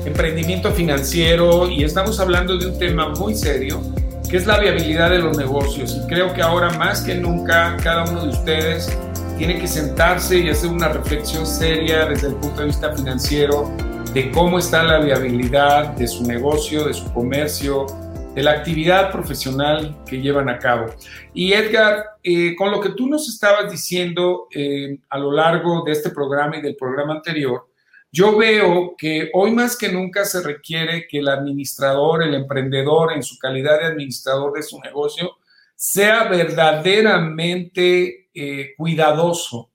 emprendimiento 0.04 0.72
financiero 0.72 1.70
y 1.70 1.85
estamos 1.85 2.18
hablando 2.18 2.59
de 2.59 2.66
un 2.66 2.76
tema 2.76 3.11
muy 3.11 3.37
serio 3.37 3.80
que 4.28 4.38
es 4.38 4.46
la 4.46 4.59
viabilidad 4.59 5.11
de 5.11 5.20
los 5.20 5.38
negocios. 5.38 5.96
Y 5.96 6.09
creo 6.09 6.35
que 6.35 6.42
ahora 6.42 6.70
más 6.70 7.02
que 7.02 7.14
nunca 7.14 7.76
cada 7.85 8.02
uno 8.11 8.24
de 8.24 8.30
ustedes 8.30 8.98
tiene 9.38 9.61
que 9.61 9.68
sentarse 9.68 10.38
y 10.38 10.50
hacer 10.50 10.70
una 10.70 10.88
reflexión 10.88 11.46
seria 11.46 12.04
desde 12.04 12.26
el 12.26 12.35
punto 12.35 12.62
de 12.62 12.66
vista 12.66 12.92
financiero 12.92 13.70
de 14.12 14.28
cómo 14.33 14.59
está 14.59 14.83
la 14.83 14.98
viabilidad 14.98 15.92
de 15.92 16.09
su 16.09 16.24
negocio, 16.24 16.88
de 16.88 16.94
su 16.94 17.12
comercio, 17.12 17.87
de 18.35 18.43
la 18.43 18.53
actividad 18.53 19.11
profesional 19.11 19.97
que 20.09 20.21
llevan 20.21 20.49
a 20.49 20.59
cabo. 20.59 20.87
Y 21.35 21.53
Edgar, 21.53 22.05
eh, 22.23 22.55
con 22.57 22.71
lo 22.71 22.81
que 22.81 22.90
tú 22.90 23.09
nos 23.09 23.29
estabas 23.29 23.71
diciendo 23.71 24.47
eh, 24.55 24.99
a 25.09 25.19
lo 25.19 25.33
largo 25.33 25.83
de 25.85 25.93
este 25.93 26.11
programa 26.11 26.57
y 26.57 26.62
del 26.62 26.77
programa 26.77 27.14
anterior, 27.14 27.69
yo 28.12 28.37
veo 28.37 28.95
que 28.97 29.31
hoy 29.35 29.53
más 29.53 29.77
que 29.77 29.90
nunca 29.90 30.25
se 30.25 30.43
requiere 30.43 31.07
que 31.09 31.19
el 31.19 31.29
administrador, 31.29 32.23
el 32.23 32.35
emprendedor, 32.35 33.12
en 33.12 33.23
su 33.23 33.38
calidad 33.38 33.81
de 33.81 33.87
administrador 33.87 34.53
de 34.53 34.62
su 34.62 34.81
negocio, 34.81 35.37
sea 35.75 36.25
verdaderamente 36.25 38.29
eh, 38.35 38.75
cuidadoso 38.77 39.71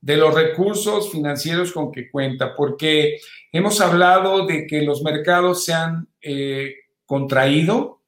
de 0.00 0.16
los 0.16 0.34
recursos 0.34 1.12
financieros 1.12 1.72
con 1.72 1.92
que 1.92 2.10
cuenta, 2.10 2.56
porque 2.56 3.18
hemos 3.52 3.80
hablado 3.80 4.46
de 4.46 4.66
que 4.66 4.82
los 4.82 5.02
mercados 5.02 5.64
se 5.64 5.74
han 5.74 6.08
contraído, 7.04 7.99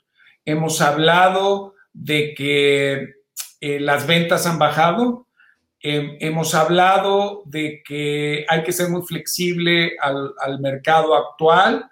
hemos 0.44 0.80
hablado 0.80 1.74
de 1.92 2.34
que 2.34 3.14
eh, 3.60 3.80
las 3.80 4.06
ventas 4.06 4.46
han 4.46 4.58
bajado, 4.58 5.26
hemos 5.84 6.54
hablado 6.54 7.42
de 7.44 7.82
que 7.84 8.46
hay 8.48 8.62
que 8.62 8.70
ser 8.70 8.88
muy 8.88 9.02
flexible 9.02 9.96
al, 10.00 10.60
mercado 10.60 11.16
actual 11.16 11.90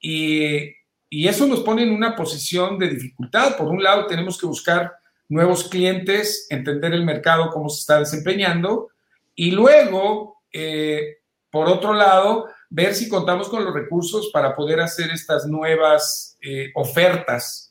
y, 0.00 0.70
y, 1.10 1.28
eso 1.28 1.46
nos 1.46 1.60
pone 1.60 1.82
en 1.82 1.90
una 1.90 2.16
posición 2.16 2.78
de 2.78 2.88
dificultad. 2.88 3.58
Por 3.58 3.68
un 3.68 3.82
lado, 3.82 4.06
tenemos 4.06 4.38
que 4.38 4.46
buscar 4.46 4.94
nuevos 5.28 5.68
clientes, 5.68 6.46
entender 6.48 6.94
el 6.94 7.04
mercado, 7.04 7.50
cómo 7.50 7.68
se 7.68 7.80
está 7.80 7.98
desempeñando 7.98 8.88
y 9.34 9.50
luego, 9.50 10.42
eh, 10.50 11.18
por 11.50 11.68
otro 11.68 11.92
lado, 11.92 12.46
ver 12.70 12.94
si 12.94 13.08
contamos 13.08 13.48
con 13.48 13.64
los 13.64 13.74
recursos 13.74 14.30
para 14.32 14.56
poder 14.56 14.80
hacer 14.80 15.10
estas 15.10 15.46
nuevas 15.46 16.38
eh, 16.40 16.70
ofertas 16.74 17.65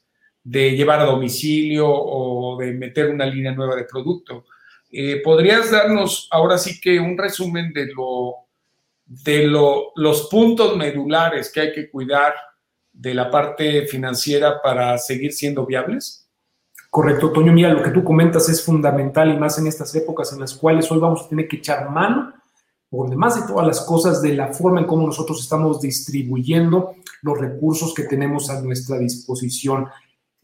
de 0.45 0.75
llevar 0.75 0.99
a 0.99 1.05
domicilio 1.05 1.87
o 1.89 2.55
de 2.57 2.71
meter 2.71 3.09
una 3.09 3.25
línea 3.25 3.51
nueva 3.51 3.75
de 3.75 3.85
producto. 3.85 4.45
Eh, 4.91 5.19
¿Podrías 5.23 5.71
darnos 5.71 6.27
ahora 6.31 6.59
sí 6.59 6.79
que 6.79 6.99
un 6.99 7.17
resumen 7.17 7.73
de, 7.73 7.87
lo, 7.87 8.35
de 9.05 9.47
lo, 9.47 9.91
los 9.95 10.27
puntos 10.29 10.77
medulares 10.77 11.51
que 11.51 11.61
hay 11.61 11.73
que 11.73 11.89
cuidar 11.89 12.35
de 12.93 13.15
la 13.15 13.31
parte 13.31 13.87
financiera 13.87 14.61
para 14.61 14.95
seguir 14.99 15.33
siendo 15.33 15.65
viables? 15.65 16.29
Correcto, 16.91 17.31
Toño. 17.31 17.51
Mira, 17.51 17.73
lo 17.73 17.81
que 17.81 17.89
tú 17.89 18.03
comentas 18.03 18.47
es 18.47 18.63
fundamental 18.63 19.33
y 19.33 19.37
más 19.37 19.57
en 19.57 19.65
estas 19.65 19.93
épocas 19.95 20.31
en 20.31 20.39
las 20.39 20.53
cuales 20.53 20.89
hoy 20.91 20.99
vamos 20.99 21.23
a 21.23 21.29
tener 21.29 21.47
que 21.47 21.57
echar 21.57 21.89
mano, 21.89 22.33
por 22.87 23.09
demás 23.09 23.35
de 23.41 23.51
todas 23.51 23.65
las 23.65 23.81
cosas, 23.81 24.21
de 24.21 24.35
la 24.35 24.53
forma 24.53 24.79
en 24.79 24.85
cómo 24.85 25.07
nosotros 25.07 25.41
estamos 25.41 25.81
distribuyendo 25.81 26.93
los 27.23 27.39
recursos 27.39 27.95
que 27.95 28.03
tenemos 28.03 28.51
a 28.51 28.61
nuestra 28.61 28.99
disposición 28.99 29.87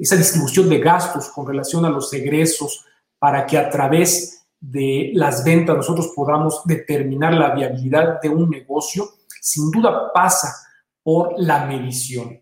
esa 0.02 0.16
distribución 0.16 0.68
de 0.68 0.80
gastos 0.80 1.30
con 1.30 1.46
relación 1.46 1.86
a 1.86 1.90
los 1.90 2.12
egresos 2.12 2.86
para 3.20 3.46
que 3.46 3.58
a 3.58 3.70
través 3.70 4.48
de 4.60 5.12
las 5.14 5.44
ventas 5.44 5.78
nosotros 5.78 6.12
podamos 6.16 6.62
determinar 6.66 7.34
la 7.34 7.54
viabilidad 7.54 8.20
de 8.20 8.30
un 8.30 8.50
negocio, 8.50 9.10
sin 9.40 9.70
duda 9.70 10.12
pasa 10.12 10.56
por 11.04 11.34
la 11.38 11.66
medición. 11.66 12.42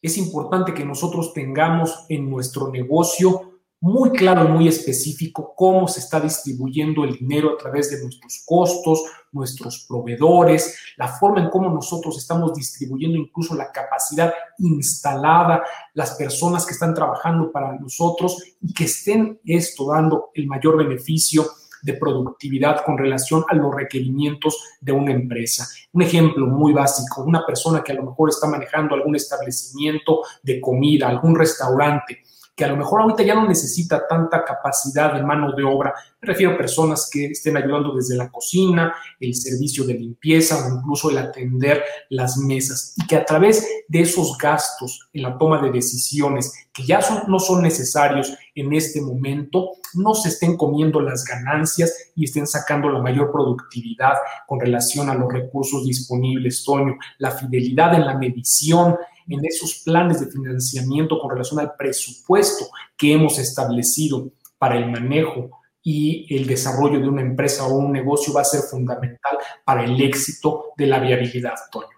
Es 0.00 0.16
importante 0.18 0.72
que 0.72 0.84
nosotros 0.84 1.34
tengamos 1.34 2.06
en 2.08 2.30
nuestro 2.30 2.70
negocio 2.70 3.49
muy 3.80 4.10
claro 4.10 4.44
y 4.44 4.48
muy 4.48 4.68
específico 4.68 5.54
cómo 5.56 5.88
se 5.88 6.00
está 6.00 6.20
distribuyendo 6.20 7.04
el 7.04 7.14
dinero 7.14 7.54
a 7.54 7.56
través 7.56 7.90
de 7.90 8.02
nuestros 8.02 8.42
costos, 8.46 9.02
nuestros 9.32 9.86
proveedores, 9.88 10.78
la 10.96 11.08
forma 11.08 11.40
en 11.40 11.48
cómo 11.48 11.70
nosotros 11.70 12.18
estamos 12.18 12.52
distribuyendo 12.54 13.16
incluso 13.16 13.54
la 13.54 13.72
capacidad 13.72 14.32
instalada, 14.58 15.62
las 15.94 16.14
personas 16.16 16.66
que 16.66 16.72
están 16.72 16.94
trabajando 16.94 17.50
para 17.50 17.78
nosotros 17.78 18.42
y 18.60 18.74
que 18.74 18.84
estén 18.84 19.40
esto 19.44 19.86
dando 19.90 20.30
el 20.34 20.46
mayor 20.46 20.76
beneficio 20.76 21.46
de 21.82 21.94
productividad 21.94 22.84
con 22.84 22.98
relación 22.98 23.44
a 23.48 23.54
los 23.54 23.74
requerimientos 23.74 24.62
de 24.82 24.92
una 24.92 25.12
empresa. 25.12 25.66
Un 25.92 26.02
ejemplo 26.02 26.46
muy 26.46 26.74
básico, 26.74 27.22
una 27.22 27.46
persona 27.46 27.82
que 27.82 27.92
a 27.92 27.94
lo 27.94 28.02
mejor 28.02 28.28
está 28.28 28.46
manejando 28.46 28.94
algún 28.94 29.16
establecimiento 29.16 30.20
de 30.42 30.60
comida, 30.60 31.08
algún 31.08 31.34
restaurante, 31.34 32.22
que 32.60 32.66
a 32.66 32.68
lo 32.68 32.76
mejor 32.76 33.00
ahorita 33.00 33.22
ya 33.22 33.34
no 33.34 33.48
necesita 33.48 34.06
tanta 34.06 34.44
capacidad 34.44 35.14
de 35.14 35.22
mano 35.22 35.52
de 35.52 35.64
obra. 35.64 35.94
Me 36.20 36.26
refiero 36.26 36.52
a 36.52 36.58
personas 36.58 37.08
que 37.10 37.28
estén 37.28 37.56
ayudando 37.56 37.94
desde 37.94 38.18
la 38.18 38.30
cocina, 38.30 38.94
el 39.18 39.34
servicio 39.34 39.82
de 39.86 39.94
limpieza 39.94 40.66
o 40.66 40.76
incluso 40.76 41.08
el 41.08 41.16
atender 41.16 41.82
las 42.10 42.36
mesas 42.36 42.92
y 42.98 43.06
que 43.06 43.16
a 43.16 43.24
través 43.24 43.66
de 43.88 44.02
esos 44.02 44.36
gastos 44.36 45.08
en 45.14 45.22
la 45.22 45.38
toma 45.38 45.62
de 45.62 45.70
decisiones 45.70 46.52
que 46.70 46.84
ya 46.84 47.00
no 47.28 47.38
son 47.38 47.62
necesarios 47.62 48.30
en 48.54 48.74
este 48.74 49.00
momento, 49.00 49.70
no 49.94 50.12
se 50.14 50.28
estén 50.28 50.58
comiendo 50.58 51.00
las 51.00 51.24
ganancias 51.24 52.12
y 52.14 52.24
estén 52.24 52.46
sacando 52.46 52.90
la 52.90 53.00
mayor 53.00 53.32
productividad 53.32 54.16
con 54.46 54.60
relación 54.60 55.08
a 55.08 55.14
los 55.14 55.32
recursos 55.32 55.86
disponibles, 55.86 56.62
Toño, 56.62 56.98
la 57.16 57.30
fidelidad 57.30 57.94
en 57.94 58.04
la 58.04 58.18
medición 58.18 58.98
en 59.30 59.44
esos 59.44 59.82
planes 59.84 60.20
de 60.20 60.30
financiamiento 60.30 61.18
con 61.18 61.30
relación 61.30 61.60
al 61.60 61.74
presupuesto 61.76 62.66
que 62.96 63.12
hemos 63.12 63.38
establecido 63.38 64.32
para 64.58 64.76
el 64.76 64.90
manejo 64.90 65.50
y 65.82 66.34
el 66.34 66.46
desarrollo 66.46 67.00
de 67.00 67.08
una 67.08 67.22
empresa 67.22 67.66
o 67.66 67.74
un 67.74 67.92
negocio 67.92 68.32
va 68.34 68.42
a 68.42 68.44
ser 68.44 68.60
fundamental 68.60 69.38
para 69.64 69.84
el 69.84 70.00
éxito 70.00 70.72
de 70.76 70.86
la 70.86 70.98
viabilidad, 70.98 71.54
Toño. 71.72 71.88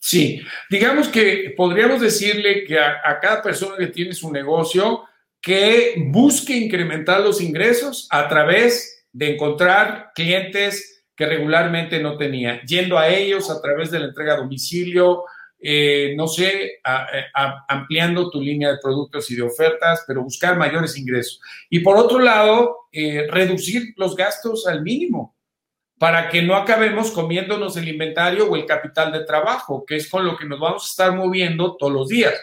Sí, 0.00 0.40
digamos 0.70 1.08
que 1.08 1.52
podríamos 1.56 2.00
decirle 2.00 2.64
que 2.64 2.78
a, 2.78 3.20
cada 3.20 3.42
persona 3.42 3.76
que 3.76 3.88
tiene 3.88 4.14
su 4.14 4.32
negocio 4.32 5.02
que 5.42 5.94
busque 6.08 6.56
incrementar 6.56 7.20
los 7.20 7.40
ingresos 7.40 8.08
a 8.10 8.26
través 8.26 9.06
de 9.12 9.34
encontrar 9.34 10.10
clientes 10.14 11.04
que 11.14 11.26
regularmente 11.26 12.00
no 12.00 12.16
tenía, 12.16 12.62
yendo 12.62 12.98
a 12.98 13.08
ellos 13.08 13.50
a 13.50 13.60
través 13.60 13.90
de 13.90 13.98
la 13.98 14.06
entrega 14.06 14.34
a 14.34 14.38
domicilio, 14.38 15.24
eh, 15.62 16.14
no 16.16 16.26
sé, 16.26 16.80
ampliando 17.68 18.30
tu 18.30 18.40
línea 18.40 18.70
de 18.72 18.78
productos 18.78 19.30
y 19.30 19.36
de 19.36 19.42
ofertas, 19.42 20.04
pero 20.06 20.22
buscar 20.22 20.56
mayores 20.56 20.96
ingresos. 20.96 21.40
Y 21.68 21.80
por 21.80 21.96
otro 21.96 22.18
lado, 22.18 22.88
eh, 22.92 23.26
reducir 23.30 23.92
los 23.96 24.16
gastos 24.16 24.66
al 24.66 24.82
mínimo 24.82 25.36
para 25.98 26.30
que 26.30 26.40
no 26.40 26.56
acabemos 26.56 27.10
comiéndonos 27.10 27.76
el 27.76 27.88
inventario 27.88 28.48
o 28.48 28.56
el 28.56 28.64
capital 28.64 29.12
de 29.12 29.24
trabajo, 29.24 29.84
que 29.86 29.96
es 29.96 30.08
con 30.08 30.24
lo 30.24 30.34
que 30.34 30.46
nos 30.46 30.58
vamos 30.58 30.84
a 30.84 30.90
estar 30.90 31.14
moviendo 31.14 31.76
todos 31.76 31.92
los 31.92 32.08
días. 32.08 32.34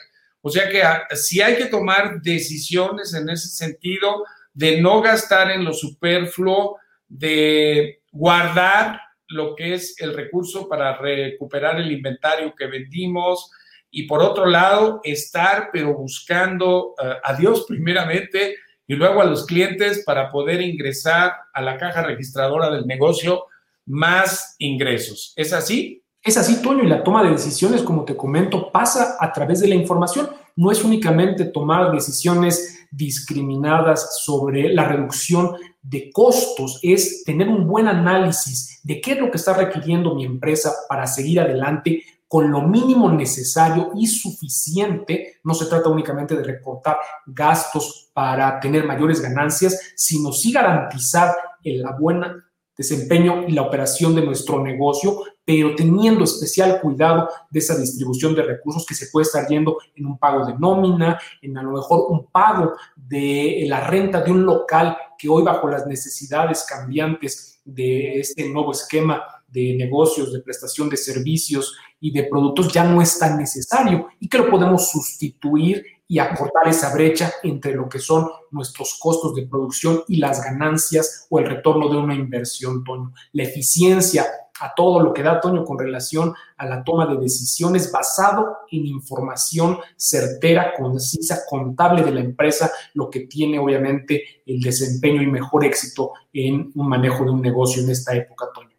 O 0.41 0.51
sea 0.51 0.69
que 0.69 0.83
ah, 0.83 1.07
si 1.15 1.41
hay 1.41 1.55
que 1.57 1.65
tomar 1.65 2.21
decisiones 2.21 3.15
en 3.15 3.29
ese 3.29 3.47
sentido 3.47 4.23
de 4.53 4.79
no 4.79 5.01
gastar 5.01 5.49
en 5.49 5.65
lo 5.65 5.73
superfluo, 5.73 6.77
de 7.07 8.03
guardar 8.11 9.01
lo 9.27 9.55
que 9.55 9.73
es 9.73 9.99
el 9.99 10.13
recurso 10.13 10.67
para 10.67 10.97
recuperar 10.97 11.79
el 11.79 11.91
inventario 11.91 12.53
que 12.55 12.67
vendimos 12.67 13.51
y 13.91 14.03
por 14.03 14.21
otro 14.21 14.45
lado 14.45 15.01
estar 15.03 15.69
pero 15.71 15.93
buscando 15.93 16.93
eh, 17.01 17.13
a 17.23 17.33
Dios 17.33 17.65
primeramente 17.67 18.55
y 18.87 18.95
luego 18.95 19.21
a 19.21 19.25
los 19.25 19.45
clientes 19.45 20.03
para 20.05 20.31
poder 20.31 20.61
ingresar 20.61 21.33
a 21.53 21.61
la 21.61 21.77
caja 21.77 22.03
registradora 22.03 22.69
del 22.69 22.87
negocio 22.87 23.45
más 23.85 24.55
ingresos. 24.59 25.33
¿Es 25.35 25.53
así? 25.53 26.03
Es 26.23 26.37
así, 26.37 26.61
Toño, 26.61 26.83
y 26.83 26.87
la 26.87 27.03
toma 27.03 27.23
de 27.23 27.31
decisiones, 27.31 27.83
como 27.83 28.03
te 28.03 28.17
comento, 28.17 28.71
pasa 28.71 29.15
a 29.19 29.31
través 29.31 29.61
de 29.61 29.67
la 29.67 29.75
información. 29.75 30.29
No 30.55 30.71
es 30.71 30.83
únicamente 30.83 31.45
tomar 31.45 31.91
decisiones 31.91 32.87
discriminadas 32.91 34.23
sobre 34.23 34.73
la 34.73 34.85
reducción 34.85 35.55
de 35.87 36.11
costos, 36.11 36.79
es 36.81 37.23
tener 37.23 37.47
un 37.47 37.67
buen 37.67 37.87
análisis 37.87 38.81
de 38.83 38.99
qué 38.99 39.13
es 39.13 39.19
lo 39.19 39.31
que 39.31 39.37
está 39.37 39.53
requiriendo 39.53 40.15
mi 40.15 40.25
empresa 40.25 40.73
para 40.89 41.07
seguir 41.07 41.39
adelante 41.39 42.03
con 42.27 42.51
lo 42.51 42.61
mínimo 42.61 43.09
necesario 43.09 43.91
y 43.95 44.05
suficiente. 44.05 45.39
No 45.43 45.53
se 45.53 45.67
trata 45.67 45.89
únicamente 45.89 46.35
de 46.35 46.43
recortar 46.43 46.97
gastos 47.25 48.09
para 48.13 48.59
tener 48.59 48.85
mayores 48.85 49.21
ganancias, 49.21 49.93
sino 49.95 50.33
sí 50.33 50.51
garantizar 50.51 51.35
la 51.63 51.91
buena 51.91 52.46
desempeño 52.77 53.47
y 53.47 53.53
la 53.53 53.63
operación 53.63 54.13
de 54.13 54.21
nuestro 54.21 54.63
negocio, 54.63 55.23
pero 55.43 55.75
teniendo 55.75 56.23
especial 56.23 56.79
cuidado 56.79 57.29
de 57.49 57.59
esa 57.59 57.77
distribución 57.77 58.35
de 58.35 58.43
recursos 58.43 58.85
que 58.85 58.93
se 58.93 59.07
puede 59.07 59.23
estar 59.23 59.47
yendo 59.47 59.77
en 59.95 60.05
un 60.05 60.17
pago 60.17 60.45
de 60.45 60.57
nómina, 60.57 61.19
en 61.41 61.57
a 61.57 61.63
lo 61.63 61.71
mejor 61.71 62.05
un 62.09 62.27
pago 62.27 62.73
de 62.95 63.65
la 63.67 63.87
renta 63.87 64.21
de 64.21 64.31
un 64.31 64.45
local 64.45 64.95
que 65.17 65.27
hoy 65.27 65.43
bajo 65.43 65.67
las 65.67 65.87
necesidades 65.87 66.65
cambiantes 66.69 67.61
de 67.65 68.19
este 68.19 68.47
nuevo 68.49 68.71
esquema 68.71 69.23
de 69.47 69.75
negocios, 69.75 70.31
de 70.31 70.41
prestación 70.41 70.89
de 70.89 70.97
servicios 70.97 71.75
y 71.99 72.11
de 72.11 72.25
productos 72.25 72.71
ya 72.71 72.83
no 72.83 73.01
es 73.01 73.17
tan 73.17 73.37
necesario 73.37 74.07
y 74.19 74.27
que 74.27 74.37
lo 74.37 74.49
podemos 74.49 74.89
sustituir 74.91 75.83
y 76.07 76.19
acortar 76.19 76.67
esa 76.67 76.93
brecha 76.93 77.33
entre 77.43 77.73
lo 77.73 77.89
que 77.89 77.99
son 77.99 78.29
nuestros 78.51 78.97
costos 78.99 79.35
de 79.35 79.45
producción 79.45 80.03
y 80.07 80.17
las 80.17 80.43
ganancias 80.43 81.27
o 81.29 81.39
el 81.39 81.45
retorno 81.45 81.89
de 81.89 81.97
una 81.97 82.15
inversión, 82.15 82.83
Toño. 82.83 83.13
La 83.33 83.43
eficiencia 83.43 84.25
a 84.59 84.73
todo 84.73 85.01
lo 85.01 85.13
que 85.13 85.21
da, 85.21 85.39
Toño, 85.39 85.63
con 85.63 85.77
relación 85.77 86.33
a 86.55 86.65
la 86.65 86.83
toma 86.83 87.05
de 87.05 87.17
decisiones 87.17 87.91
basado 87.91 88.57
en 88.71 88.85
información 88.87 89.79
certera, 89.95 90.73
concisa, 90.75 91.41
contable 91.47 92.03
de 92.03 92.11
la 92.11 92.21
empresa, 92.21 92.71
lo 92.93 93.09
que 93.09 93.21
tiene 93.21 93.59
obviamente 93.59 94.41
el 94.45 94.61
desempeño 94.61 95.21
y 95.21 95.27
mejor 95.27 95.65
éxito 95.65 96.13
en 96.33 96.71
un 96.73 96.89
manejo 96.89 97.23
de 97.25 97.31
un 97.31 97.41
negocio 97.41 97.83
en 97.83 97.89
esta 97.89 98.15
época, 98.15 98.47
Toño. 98.53 98.75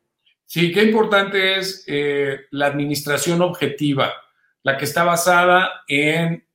Sí, 0.47 0.73
qué 0.73 0.83
importante 0.83 1.59
es 1.59 1.85
eh, 1.87 2.39
la 2.53 2.67
administración 2.67 3.43
objetiva, 3.43 4.13
la 4.63 4.79
que 4.79 4.87
está 4.87 5.05
basada 5.05 5.69
en 5.87 6.48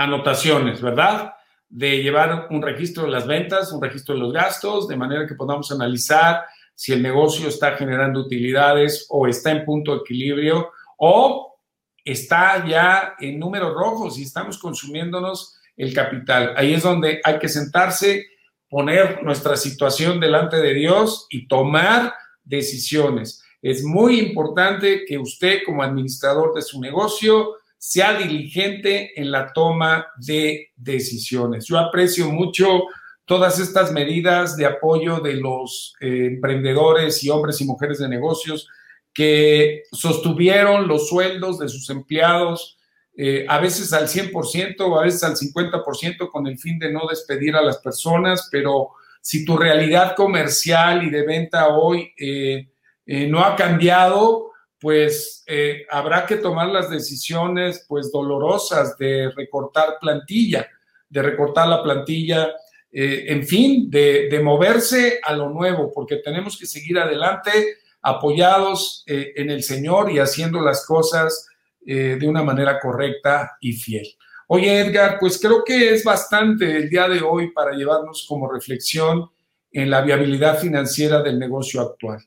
anotaciones, 0.00 0.80
¿verdad? 0.80 1.34
De 1.68 2.02
llevar 2.02 2.46
un 2.48 2.62
registro 2.62 3.04
de 3.04 3.10
las 3.10 3.26
ventas, 3.26 3.70
un 3.70 3.82
registro 3.82 4.14
de 4.14 4.20
los 4.20 4.32
gastos, 4.32 4.88
de 4.88 4.96
manera 4.96 5.26
que 5.26 5.34
podamos 5.34 5.70
analizar 5.72 6.42
si 6.74 6.94
el 6.94 7.02
negocio 7.02 7.48
está 7.48 7.76
generando 7.76 8.20
utilidades 8.20 9.06
o 9.10 9.26
está 9.26 9.50
en 9.50 9.66
punto 9.66 9.92
de 9.92 9.98
equilibrio 9.98 10.70
o 10.96 11.58
está 12.02 12.66
ya 12.66 13.14
en 13.20 13.38
números 13.38 13.74
rojos 13.74 14.18
y 14.18 14.22
estamos 14.22 14.56
consumiéndonos 14.56 15.60
el 15.76 15.92
capital. 15.92 16.54
Ahí 16.56 16.72
es 16.72 16.82
donde 16.82 17.20
hay 17.22 17.38
que 17.38 17.50
sentarse, 17.50 18.24
poner 18.70 19.22
nuestra 19.22 19.54
situación 19.54 20.18
delante 20.18 20.56
de 20.56 20.72
Dios 20.72 21.26
y 21.28 21.46
tomar 21.46 22.14
decisiones. 22.42 23.44
Es 23.60 23.84
muy 23.84 24.18
importante 24.18 25.04
que 25.06 25.18
usted 25.18 25.60
como 25.66 25.82
administrador 25.82 26.54
de 26.54 26.62
su 26.62 26.80
negocio 26.80 27.56
sea 27.80 28.12
diligente 28.12 29.18
en 29.18 29.30
la 29.30 29.54
toma 29.54 30.06
de 30.18 30.70
decisiones. 30.76 31.64
Yo 31.66 31.78
aprecio 31.78 32.30
mucho 32.30 32.82
todas 33.24 33.58
estas 33.58 33.90
medidas 33.90 34.54
de 34.58 34.66
apoyo 34.66 35.20
de 35.20 35.34
los 35.36 35.94
eh, 35.98 36.26
emprendedores 36.26 37.24
y 37.24 37.30
hombres 37.30 37.58
y 37.62 37.64
mujeres 37.64 37.98
de 37.98 38.08
negocios 38.10 38.68
que 39.14 39.84
sostuvieron 39.92 40.88
los 40.88 41.08
sueldos 41.08 41.58
de 41.58 41.70
sus 41.70 41.88
empleados, 41.88 42.76
eh, 43.16 43.46
a 43.48 43.58
veces 43.58 43.94
al 43.94 44.08
100% 44.08 44.80
o 44.80 45.00
a 45.00 45.04
veces 45.04 45.24
al 45.24 45.36
50% 45.36 46.30
con 46.30 46.46
el 46.46 46.58
fin 46.58 46.78
de 46.78 46.92
no 46.92 47.06
despedir 47.08 47.56
a 47.56 47.62
las 47.62 47.78
personas, 47.78 48.50
pero 48.52 48.90
si 49.22 49.46
tu 49.46 49.56
realidad 49.56 50.14
comercial 50.14 51.02
y 51.02 51.08
de 51.08 51.24
venta 51.24 51.68
hoy 51.68 52.12
eh, 52.18 52.68
no 53.06 53.42
ha 53.42 53.56
cambiado, 53.56 54.49
pues 54.80 55.44
eh, 55.46 55.84
habrá 55.90 56.24
que 56.24 56.36
tomar 56.36 56.68
las 56.68 56.88
decisiones 56.90 57.84
pues 57.86 58.10
dolorosas 58.10 58.96
de 58.96 59.30
recortar 59.30 59.98
plantilla, 60.00 60.66
de 61.08 61.22
recortar 61.22 61.68
la 61.68 61.82
plantilla, 61.82 62.54
eh, 62.90 63.26
en 63.28 63.46
fin, 63.46 63.90
de, 63.90 64.40
moverse 64.42 65.20
a 65.22 65.34
lo 65.34 65.50
nuevo, 65.50 65.92
porque 65.92 66.16
tenemos 66.16 66.58
que 66.58 66.66
seguir 66.66 66.98
adelante 66.98 67.76
apoyados 68.02 69.04
eh, 69.06 69.32
en 69.36 69.50
el 69.50 69.62
Señor 69.62 70.10
y 70.10 70.18
haciendo 70.18 70.60
las 70.60 70.86
cosas 70.86 71.46
de 71.82 72.28
una 72.28 72.42
manera 72.44 72.78
correcta 72.78 73.56
y 73.58 73.72
fiel. 73.72 74.06
Oye, 74.48 74.80
Edgar, 74.80 75.16
pues 75.18 75.40
creo 75.40 75.64
que 75.64 75.94
es 75.94 76.04
bastante 76.04 76.76
el 76.76 76.90
día 76.90 77.08
de 77.08 77.22
hoy 77.22 77.52
para 77.52 77.72
llevarnos 77.72 78.26
como 78.28 78.52
reflexión 78.52 79.30
en 79.72 79.90
la 79.90 80.02
viabilidad 80.02 80.58
financiera 80.58 81.22
del 81.22 81.38
negocio 81.38 81.80
actual. 81.80 82.20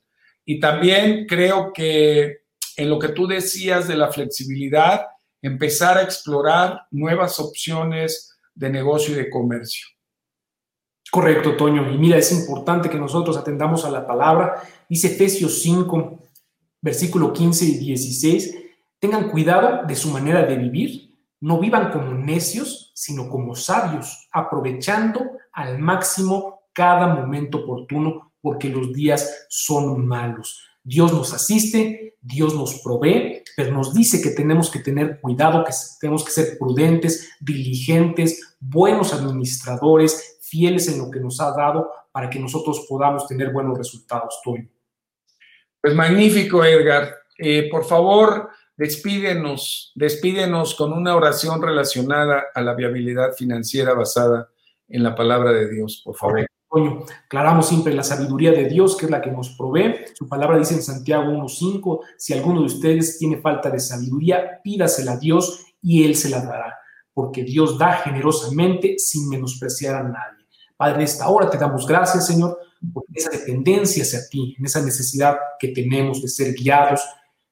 Y 0.43 0.59
también 0.59 1.25
creo 1.27 1.71
que 1.71 2.42
en 2.77 2.89
lo 2.89 2.99
que 2.99 3.09
tú 3.09 3.27
decías 3.27 3.87
de 3.87 3.95
la 3.95 4.11
flexibilidad, 4.11 5.07
empezar 5.41 5.97
a 5.97 6.03
explorar 6.03 6.87
nuevas 6.91 7.39
opciones 7.39 8.39
de 8.55 8.69
negocio 8.69 9.13
y 9.13 9.17
de 9.17 9.29
comercio. 9.29 9.87
Correcto, 11.11 11.55
Toño. 11.55 11.91
Y 11.91 11.97
mira, 11.97 12.17
es 12.17 12.31
importante 12.31 12.89
que 12.89 12.97
nosotros 12.97 13.37
atendamos 13.37 13.85
a 13.85 13.91
la 13.91 14.07
palabra. 14.07 14.63
Dice 14.89 15.07
Efesios 15.07 15.61
5, 15.61 16.19
versículo 16.81 17.31
15 17.31 17.65
y 17.65 17.77
16. 17.77 18.57
Tengan 18.99 19.29
cuidado 19.29 19.85
de 19.85 19.95
su 19.95 20.09
manera 20.09 20.43
de 20.43 20.55
vivir. 20.55 21.13
No 21.39 21.59
vivan 21.59 21.91
como 21.91 22.13
necios, 22.13 22.91
sino 22.95 23.29
como 23.29 23.55
sabios, 23.55 24.27
aprovechando 24.31 25.33
al 25.51 25.77
máximo 25.77 26.61
cada 26.73 27.05
momento 27.05 27.59
oportuno, 27.59 28.33
porque 28.41 28.69
los 28.69 28.91
días 28.93 29.45
son 29.49 30.07
malos. 30.07 30.72
Dios 30.83 31.13
nos 31.13 31.33
asiste, 31.33 32.17
Dios 32.21 32.55
nos 32.55 32.81
provee, 32.81 33.43
pero 33.55 33.73
nos 33.73 33.93
dice 33.93 34.21
que 34.21 34.31
tenemos 34.31 34.69
que 34.69 34.79
tener 34.79 35.19
cuidado, 35.19 35.63
que 35.63 35.73
tenemos 35.99 36.23
que 36.23 36.31
ser 36.31 36.57
prudentes, 36.57 37.31
diligentes, 37.39 38.55
buenos 38.59 39.13
administradores, 39.13 40.39
fieles 40.41 40.87
en 40.87 40.99
lo 40.99 41.09
que 41.09 41.19
nos 41.19 41.39
ha 41.41 41.51
dado 41.51 41.89
para 42.11 42.29
que 42.29 42.39
nosotros 42.39 42.85
podamos 42.87 43.27
tener 43.27 43.51
buenos 43.51 43.77
resultados, 43.77 44.39
Toño. 44.43 44.69
Pues 45.81 45.95
magnífico, 45.95 46.63
Edgar. 46.63 47.13
Eh, 47.37 47.69
por 47.69 47.85
favor, 47.85 48.49
despídenos, 48.77 49.91
despídenos 49.95 50.75
con 50.75 50.93
una 50.93 51.15
oración 51.15 51.61
relacionada 51.61 52.45
a 52.53 52.61
la 52.61 52.73
viabilidad 52.73 53.33
financiera 53.33 53.93
basada 53.93 54.49
en 54.87 55.03
la 55.03 55.15
palabra 55.15 55.51
de 55.51 55.69
Dios, 55.69 56.01
por 56.05 56.15
favor. 56.15 56.45
Coño, 56.73 57.05
aclaramos 57.25 57.67
siempre 57.67 57.93
la 57.93 58.01
sabiduría 58.01 58.51
de 58.51 58.67
Dios, 58.67 58.97
que 58.97 59.05
es 59.05 59.11
la 59.11 59.21
que 59.21 59.29
nos 59.29 59.51
provee. 59.51 59.93
Su 60.15 60.27
palabra 60.27 60.57
dice 60.57 60.73
en 60.73 60.81
Santiago 60.81 61.25
1.5, 61.31 61.99
si 62.17 62.33
alguno 62.33 62.61
de 62.61 62.65
ustedes 62.65 63.19
tiene 63.19 63.37
falta 63.37 63.69
de 63.69 63.79
sabiduría, 63.79 64.59
pídasela 64.63 65.11
a 65.11 65.17
Dios 65.17 65.67
y 65.83 66.03
Él 66.03 66.15
se 66.15 66.31
la 66.31 66.41
dará, 66.41 66.75
porque 67.13 67.43
Dios 67.43 67.77
da 67.77 67.97
generosamente 67.97 68.95
sin 68.97 69.29
menospreciar 69.29 69.97
a 69.97 70.01
nadie. 70.01 70.47
Padre, 70.75 70.95
en 70.95 71.01
esta 71.01 71.29
hora 71.29 71.47
te 71.47 71.59
damos 71.59 71.85
gracias, 71.85 72.25
Señor, 72.25 72.57
por 72.91 73.03
esa 73.13 73.29
dependencia 73.29 74.01
hacia 74.01 74.27
ti, 74.27 74.55
en 74.57 74.65
esa 74.65 74.81
necesidad 74.81 75.35
que 75.59 75.67
tenemos 75.67 76.23
de 76.23 76.27
ser 76.27 76.55
guiados, 76.55 77.01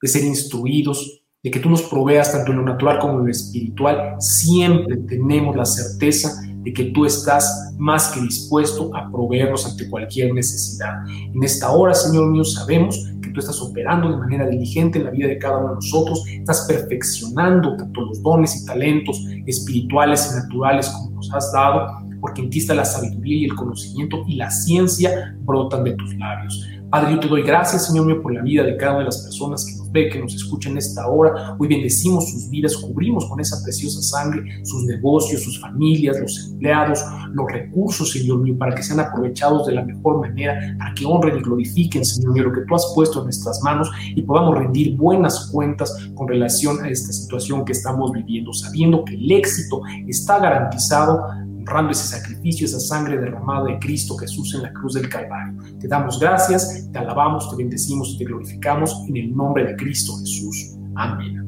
de 0.02 0.08
ser 0.08 0.24
instruidos, 0.24 1.22
de 1.44 1.52
que 1.52 1.60
tú 1.60 1.70
nos 1.70 1.84
proveas 1.84 2.32
tanto 2.32 2.54
en 2.54 2.58
lo 2.58 2.64
natural 2.64 2.98
como 2.98 3.20
en 3.20 3.26
lo 3.26 3.32
espiritual. 3.32 4.16
Siempre 4.20 4.98
tenemos 5.08 5.56
la 5.56 5.66
certeza 5.66 6.42
de 6.64 6.74
que 6.74 6.86
tú 6.86 7.06
estás 7.06 7.74
más 7.78 8.10
que 8.10 8.22
dispuesto 8.22 8.96
a 8.96 9.10
proveernos 9.12 9.66
ante 9.66 9.90
cualquier 9.90 10.34
necesidad. 10.34 11.06
En 11.08 11.44
esta 11.44 11.72
hora, 11.72 11.94
Señor 11.94 12.28
mío, 12.32 12.44
sabemos 12.44 13.12
que 13.22 13.30
tú 13.30 13.40
estás 13.40 13.60
operando 13.62 14.10
de 14.10 14.18
manera 14.18 14.48
diligente 14.48 15.00
en 15.00 15.06
la 15.06 15.12
vida 15.12 15.28
de 15.28 15.38
cada 15.38 15.58
uno 15.58 15.70
de 15.70 15.76
nosotros, 15.76 16.24
estás 16.28 16.66
perfeccionando 16.68 17.76
tanto 17.76 18.02
los 18.02 18.22
dones 18.22 18.62
y 18.62 18.66
talentos 18.66 19.20
espirituales 19.46 20.32
y 20.32 20.36
naturales 20.36 20.90
como 20.90 21.12
nos 21.12 21.34
has 21.34 21.52
dado, 21.52 21.88
porque 22.20 22.42
en 22.42 22.50
ti 22.50 22.60
está 22.60 22.76
la 22.76 22.86
sabiduría 22.86 23.38
y 23.38 23.46
el 23.46 23.56
conocimiento 23.56 24.24
y 24.28 24.36
la 24.36 24.52
ciencia 24.52 25.36
brotan 25.42 25.84
de 25.84 25.94
tus 25.94 26.14
labios. 26.16 26.68
Padre, 26.92 27.14
yo 27.14 27.20
te 27.20 27.28
doy 27.28 27.42
gracias, 27.42 27.88
Señor 27.88 28.06
mío, 28.06 28.22
por 28.22 28.34
la 28.34 28.42
vida 28.42 28.64
de 28.64 28.76
cada 28.78 28.92
una 28.92 29.00
de 29.00 29.06
las 29.06 29.20
personas 29.20 29.66
que 29.66 29.81
ve, 29.92 30.10
que 30.10 30.20
nos 30.20 30.34
escucha 30.34 30.70
en 30.70 30.78
esta 30.78 31.08
hora. 31.08 31.56
Hoy 31.60 31.68
bendecimos 31.68 32.30
sus 32.32 32.50
vidas, 32.50 32.76
cubrimos 32.78 33.26
con 33.26 33.40
esa 33.40 33.62
preciosa 33.64 34.02
sangre 34.02 34.64
sus 34.64 34.84
negocios, 34.86 35.44
sus 35.44 35.60
familias, 35.60 36.20
los 36.20 36.52
empleados, 36.52 37.04
los 37.34 37.52
recursos, 37.52 38.12
Señor 38.12 38.40
mío, 38.40 38.58
para 38.58 38.76
que 38.76 38.84
sean 38.84 39.00
aprovechados 39.00 39.68
de 39.68 39.74
la 39.74 39.84
mejor 39.84 40.20
manera, 40.20 40.76
para 40.78 40.94
que 40.94 41.06
honren 41.06 41.38
y 41.38 41.42
glorifiquen, 41.42 42.06
Señor 42.06 42.34
mío, 42.34 42.44
lo 42.44 42.54
que 42.54 42.62
tú 42.68 42.76
has 42.76 42.92
puesto 42.96 43.20
en 43.20 43.26
nuestras 43.26 43.62
manos 43.62 43.90
y 44.16 44.22
podamos 44.22 44.58
rendir 44.58 44.96
buenas 44.96 45.50
cuentas 45.52 45.94
con 46.16 46.28
relación 46.28 46.84
a 46.84 46.90
esta 46.90 47.12
situación 47.12 47.66
que 47.66 47.74
estamos 47.74 48.12
viviendo, 48.12 48.54
sabiendo 48.54 49.04
que 49.06 49.16
el 49.16 49.32
éxito 49.32 49.82
está 50.08 50.40
garantizado 50.40 51.22
honrando 51.62 51.92
ese 51.92 52.08
sacrificio, 52.08 52.66
esa 52.66 52.80
sangre 52.80 53.18
derramada 53.18 53.66
de 53.66 53.80
Cristo 53.80 54.18
Jesús 54.18 54.54
en 54.56 54.64
la 54.64 54.74
cruz 54.74 54.96
del 54.96 55.08
Calvario. 55.08 55.54
Te 55.80 55.88
damos 55.88 56.20
gracias, 56.20 56.90
te 56.92 57.00
alabamos, 57.00 57.50
te 57.50 57.56
bendecimos 57.56 58.18
te 58.18 58.26
glorificamos 58.26 58.96
en 59.08 59.18
el 59.18 59.36
nombre 59.36 59.66
de 59.66 59.76
Cristo 59.76 60.14
Jesús. 60.20 60.76
Amén. 60.96 61.48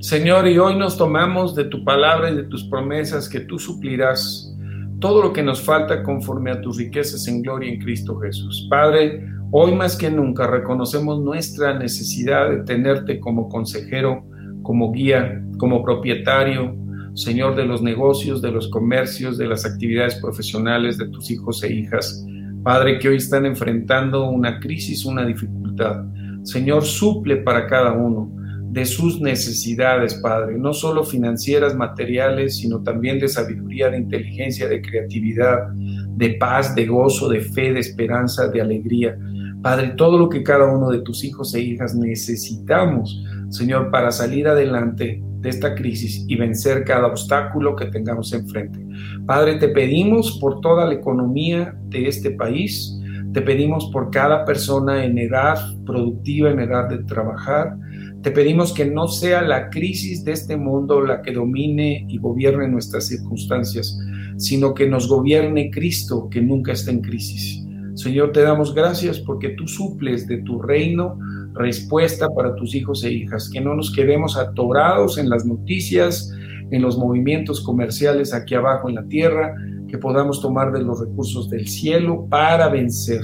Señor, 0.00 0.48
y 0.48 0.58
hoy 0.58 0.76
nos 0.76 0.96
tomamos 0.96 1.54
de 1.54 1.64
tu 1.64 1.84
palabra 1.84 2.30
y 2.30 2.36
de 2.36 2.44
tus 2.44 2.64
promesas 2.64 3.28
que 3.28 3.40
tú 3.40 3.58
suplirás 3.58 4.52
todo 5.00 5.22
lo 5.22 5.32
que 5.32 5.42
nos 5.42 5.60
falta 5.60 6.02
conforme 6.02 6.50
a 6.50 6.60
tus 6.60 6.76
riquezas 6.78 7.26
en 7.28 7.42
gloria 7.42 7.72
en 7.72 7.80
Cristo 7.80 8.18
Jesús. 8.20 8.66
Padre, 8.70 9.26
hoy 9.50 9.74
más 9.74 9.96
que 9.96 10.10
nunca 10.10 10.46
reconocemos 10.46 11.20
nuestra 11.20 11.76
necesidad 11.78 12.50
de 12.50 12.62
tenerte 12.64 13.18
como 13.18 13.48
consejero, 13.48 14.24
como 14.62 14.92
guía, 14.92 15.44
como 15.58 15.82
propietario, 15.82 16.76
Señor 17.14 17.56
de 17.56 17.66
los 17.66 17.82
negocios, 17.82 18.40
de 18.40 18.50
los 18.50 18.68
comercios, 18.68 19.36
de 19.36 19.46
las 19.46 19.66
actividades 19.66 20.14
profesionales 20.16 20.96
de 20.96 21.08
tus 21.08 21.30
hijos 21.30 21.62
e 21.62 21.72
hijas. 21.72 22.24
Padre, 22.62 22.98
que 22.98 23.08
hoy 23.08 23.16
están 23.16 23.44
enfrentando 23.44 24.30
una 24.30 24.60
crisis, 24.60 25.04
una 25.04 25.26
dificultad. 25.26 26.04
Señor, 26.42 26.84
suple 26.84 27.36
para 27.38 27.66
cada 27.66 27.92
uno 27.92 28.30
de 28.70 28.86
sus 28.86 29.20
necesidades, 29.20 30.14
Padre, 30.14 30.56
no 30.58 30.72
solo 30.72 31.04
financieras, 31.04 31.74
materiales, 31.74 32.56
sino 32.56 32.82
también 32.82 33.18
de 33.18 33.28
sabiduría, 33.28 33.90
de 33.90 33.98
inteligencia, 33.98 34.66
de 34.66 34.80
creatividad, 34.80 35.68
de 36.16 36.30
paz, 36.30 36.74
de 36.74 36.86
gozo, 36.86 37.28
de 37.28 37.40
fe, 37.40 37.74
de 37.74 37.80
esperanza, 37.80 38.48
de 38.48 38.62
alegría. 38.62 39.18
Padre, 39.60 39.92
todo 39.96 40.16
lo 40.18 40.30
que 40.30 40.42
cada 40.42 40.72
uno 40.72 40.88
de 40.90 41.00
tus 41.00 41.22
hijos 41.24 41.54
e 41.54 41.60
hijas 41.60 41.94
necesitamos, 41.94 43.22
Señor, 43.50 43.90
para 43.90 44.10
salir 44.10 44.48
adelante 44.48 45.22
de 45.42 45.50
esta 45.50 45.74
crisis 45.74 46.24
y 46.28 46.36
vencer 46.36 46.84
cada 46.84 47.08
obstáculo 47.08 47.74
que 47.76 47.86
tengamos 47.86 48.32
enfrente. 48.32 48.78
Padre, 49.26 49.56
te 49.56 49.68
pedimos 49.68 50.38
por 50.40 50.60
toda 50.60 50.86
la 50.86 50.94
economía 50.94 51.76
de 51.88 52.06
este 52.06 52.30
país, 52.30 52.96
te 53.32 53.42
pedimos 53.42 53.90
por 53.92 54.10
cada 54.10 54.44
persona 54.44 55.04
en 55.04 55.18
edad 55.18 55.58
productiva, 55.84 56.50
en 56.50 56.60
edad 56.60 56.88
de 56.88 56.98
trabajar, 57.04 57.76
te 58.22 58.30
pedimos 58.30 58.72
que 58.72 58.84
no 58.84 59.08
sea 59.08 59.42
la 59.42 59.68
crisis 59.68 60.24
de 60.24 60.32
este 60.32 60.56
mundo 60.56 61.00
la 61.00 61.22
que 61.22 61.32
domine 61.32 62.06
y 62.08 62.18
gobierne 62.18 62.68
nuestras 62.68 63.08
circunstancias, 63.08 63.98
sino 64.36 64.74
que 64.74 64.88
nos 64.88 65.08
gobierne 65.08 65.70
Cristo, 65.70 66.28
que 66.30 66.40
nunca 66.40 66.72
está 66.72 66.92
en 66.92 67.00
crisis. 67.00 67.64
Señor, 67.94 68.32
te 68.32 68.42
damos 68.42 68.74
gracias 68.74 69.18
porque 69.18 69.50
tú 69.50 69.66
suples 69.66 70.26
de 70.28 70.38
tu 70.38 70.62
reino 70.62 71.18
respuesta 71.54 72.28
para 72.30 72.54
tus 72.54 72.74
hijos 72.74 73.04
e 73.04 73.12
hijas, 73.12 73.50
que 73.50 73.60
no 73.60 73.74
nos 73.74 73.92
quedemos 73.92 74.36
atorados 74.36 75.18
en 75.18 75.28
las 75.28 75.44
noticias, 75.44 76.30
en 76.70 76.82
los 76.82 76.98
movimientos 76.98 77.60
comerciales 77.60 78.32
aquí 78.32 78.54
abajo 78.54 78.88
en 78.88 78.94
la 78.96 79.04
tierra, 79.04 79.54
que 79.88 79.98
podamos 79.98 80.40
tomar 80.40 80.72
de 80.72 80.82
los 80.82 81.00
recursos 81.00 81.50
del 81.50 81.68
cielo 81.68 82.26
para 82.30 82.68
vencer 82.68 83.20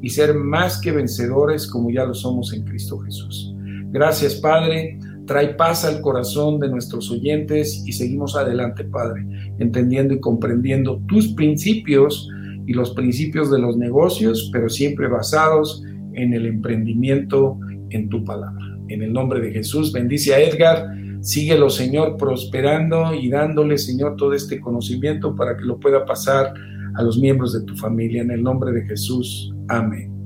y 0.00 0.08
ser 0.10 0.34
más 0.34 0.80
que 0.80 0.92
vencedores 0.92 1.66
como 1.66 1.90
ya 1.90 2.04
lo 2.04 2.14
somos 2.14 2.52
en 2.54 2.64
Cristo 2.64 2.98
Jesús. 2.98 3.54
Gracias, 3.90 4.36
Padre. 4.36 4.98
Trae 5.26 5.54
paz 5.54 5.84
al 5.84 6.00
corazón 6.00 6.60
de 6.60 6.68
nuestros 6.68 7.10
oyentes 7.10 7.82
y 7.84 7.92
seguimos 7.92 8.36
adelante, 8.36 8.84
Padre, 8.84 9.26
entendiendo 9.58 10.14
y 10.14 10.20
comprendiendo 10.20 11.02
tus 11.08 11.34
principios 11.34 12.30
y 12.66 12.72
los 12.72 12.92
principios 12.92 13.50
de 13.50 13.58
los 13.58 13.76
negocios, 13.76 14.48
pero 14.52 14.68
siempre 14.68 15.08
basados 15.08 15.82
en 16.14 16.32
el 16.32 16.46
emprendimiento 16.46 17.58
en 17.90 18.08
tu 18.08 18.24
palabra. 18.24 18.64
En 18.88 19.02
el 19.02 19.12
nombre 19.12 19.40
de 19.40 19.52
Jesús, 19.52 19.92
bendice 19.92 20.34
a 20.34 20.40
Edgar, 20.40 20.88
síguelo, 21.20 21.70
Señor, 21.70 22.16
prosperando 22.16 23.14
y 23.14 23.28
dándole, 23.30 23.78
Señor, 23.78 24.16
todo 24.16 24.32
este 24.32 24.60
conocimiento 24.60 25.34
para 25.34 25.56
que 25.56 25.64
lo 25.64 25.78
pueda 25.78 26.04
pasar 26.04 26.54
a 26.94 27.02
los 27.02 27.18
miembros 27.18 27.52
de 27.52 27.64
tu 27.64 27.76
familia. 27.76 28.22
En 28.22 28.30
el 28.30 28.42
nombre 28.42 28.72
de 28.72 28.82
Jesús, 28.86 29.52
amén. 29.68 30.16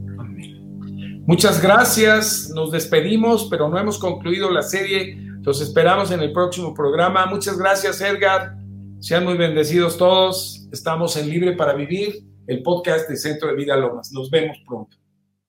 Muchas 1.26 1.62
gracias, 1.62 2.50
nos 2.54 2.72
despedimos, 2.72 3.46
pero 3.48 3.68
no 3.68 3.78
hemos 3.78 3.98
concluido 3.98 4.50
la 4.50 4.62
serie. 4.62 5.16
Los 5.42 5.60
esperamos 5.60 6.10
en 6.10 6.20
el 6.20 6.32
próximo 6.32 6.74
programa. 6.74 7.24
Muchas 7.26 7.56
gracias, 7.56 8.00
Edgar. 8.00 8.56
Sean 8.98 9.24
muy 9.24 9.36
bendecidos 9.36 9.96
todos. 9.96 10.68
Estamos 10.72 11.16
en 11.16 11.30
Libre 11.30 11.52
para 11.52 11.74
Vivir, 11.74 12.26
el 12.46 12.62
podcast 12.62 13.08
de 13.08 13.16
Centro 13.16 13.48
de 13.48 13.54
Vida 13.54 13.76
Lomas. 13.76 14.12
Nos 14.12 14.30
vemos 14.30 14.58
pronto. 14.66 14.99